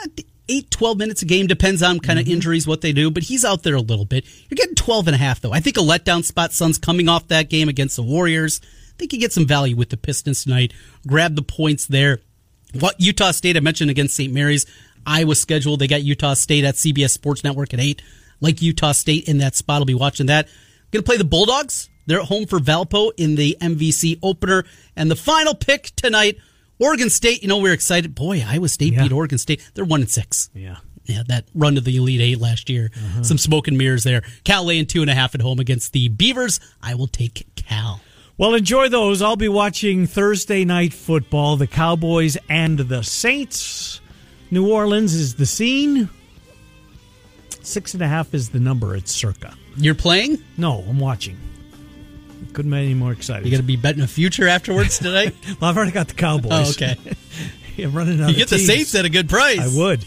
[0.03, 1.47] Uh, 8, 12 minutes a game.
[1.47, 2.35] Depends on kind of mm-hmm.
[2.35, 4.25] injuries, what they do, but he's out there a little bit.
[4.49, 5.53] You're getting 12 and a half, though.
[5.53, 6.53] I think a letdown spot.
[6.53, 8.61] Suns coming off that game against the Warriors.
[8.62, 10.72] I think you get some value with the Pistons tonight.
[11.07, 12.20] Grab the points there.
[12.79, 14.33] What Utah State I mentioned against St.
[14.33, 14.66] Mary's.
[15.07, 15.77] Iowa schedule.
[15.77, 18.03] They got Utah State at CBS Sports Network at 8.
[18.41, 19.77] Like Utah State in that spot.
[19.81, 20.49] I'll be watching that.
[20.91, 21.89] Going to play the Bulldogs.
[22.07, 24.65] They're at home for Valpo in the MVC opener.
[24.97, 26.37] And the final pick tonight,
[26.79, 27.43] Oregon State.
[27.43, 28.15] You know, we're excited.
[28.15, 29.05] Boy, Iowa State Yeah.
[29.05, 29.63] beat Oregon State.
[29.75, 30.51] They're one and six.
[30.55, 30.77] Yeah.
[31.07, 32.91] Yeah, that run to the Elite Eight last year.
[32.97, 33.23] Uh-huh.
[33.23, 34.23] Some smoke and mirrors there.
[34.45, 36.61] Cal laying two and a half at home against the Beavers.
[36.83, 38.01] I will take Cal.
[38.39, 39.21] Well, enjoy those.
[39.23, 44.01] I'll be watching Thursday night football, the Cowboys and the Saints.
[44.55, 46.09] New Orleans is the scene.
[47.63, 49.53] Six and a half is the number at circa.
[49.77, 50.39] You're playing?
[50.57, 51.37] No, I'm watching.
[52.53, 53.45] Couldn't be any more excited.
[53.45, 55.35] You going to be betting a future afterwards tonight?
[55.61, 56.53] well, I've already got the Cowboys.
[56.53, 56.97] oh, okay.
[57.85, 58.61] I'm running out You get the.
[58.61, 59.59] Saints at a good price.
[59.59, 60.05] I would.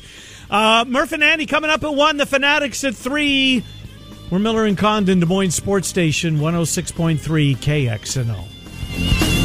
[0.49, 2.15] Uh, Murph and Andy coming up at one.
[2.15, 3.65] The Fanatics at three.
[4.31, 9.36] We're Miller and Condon, Des Moines Sports Station, 106.3 KXNO.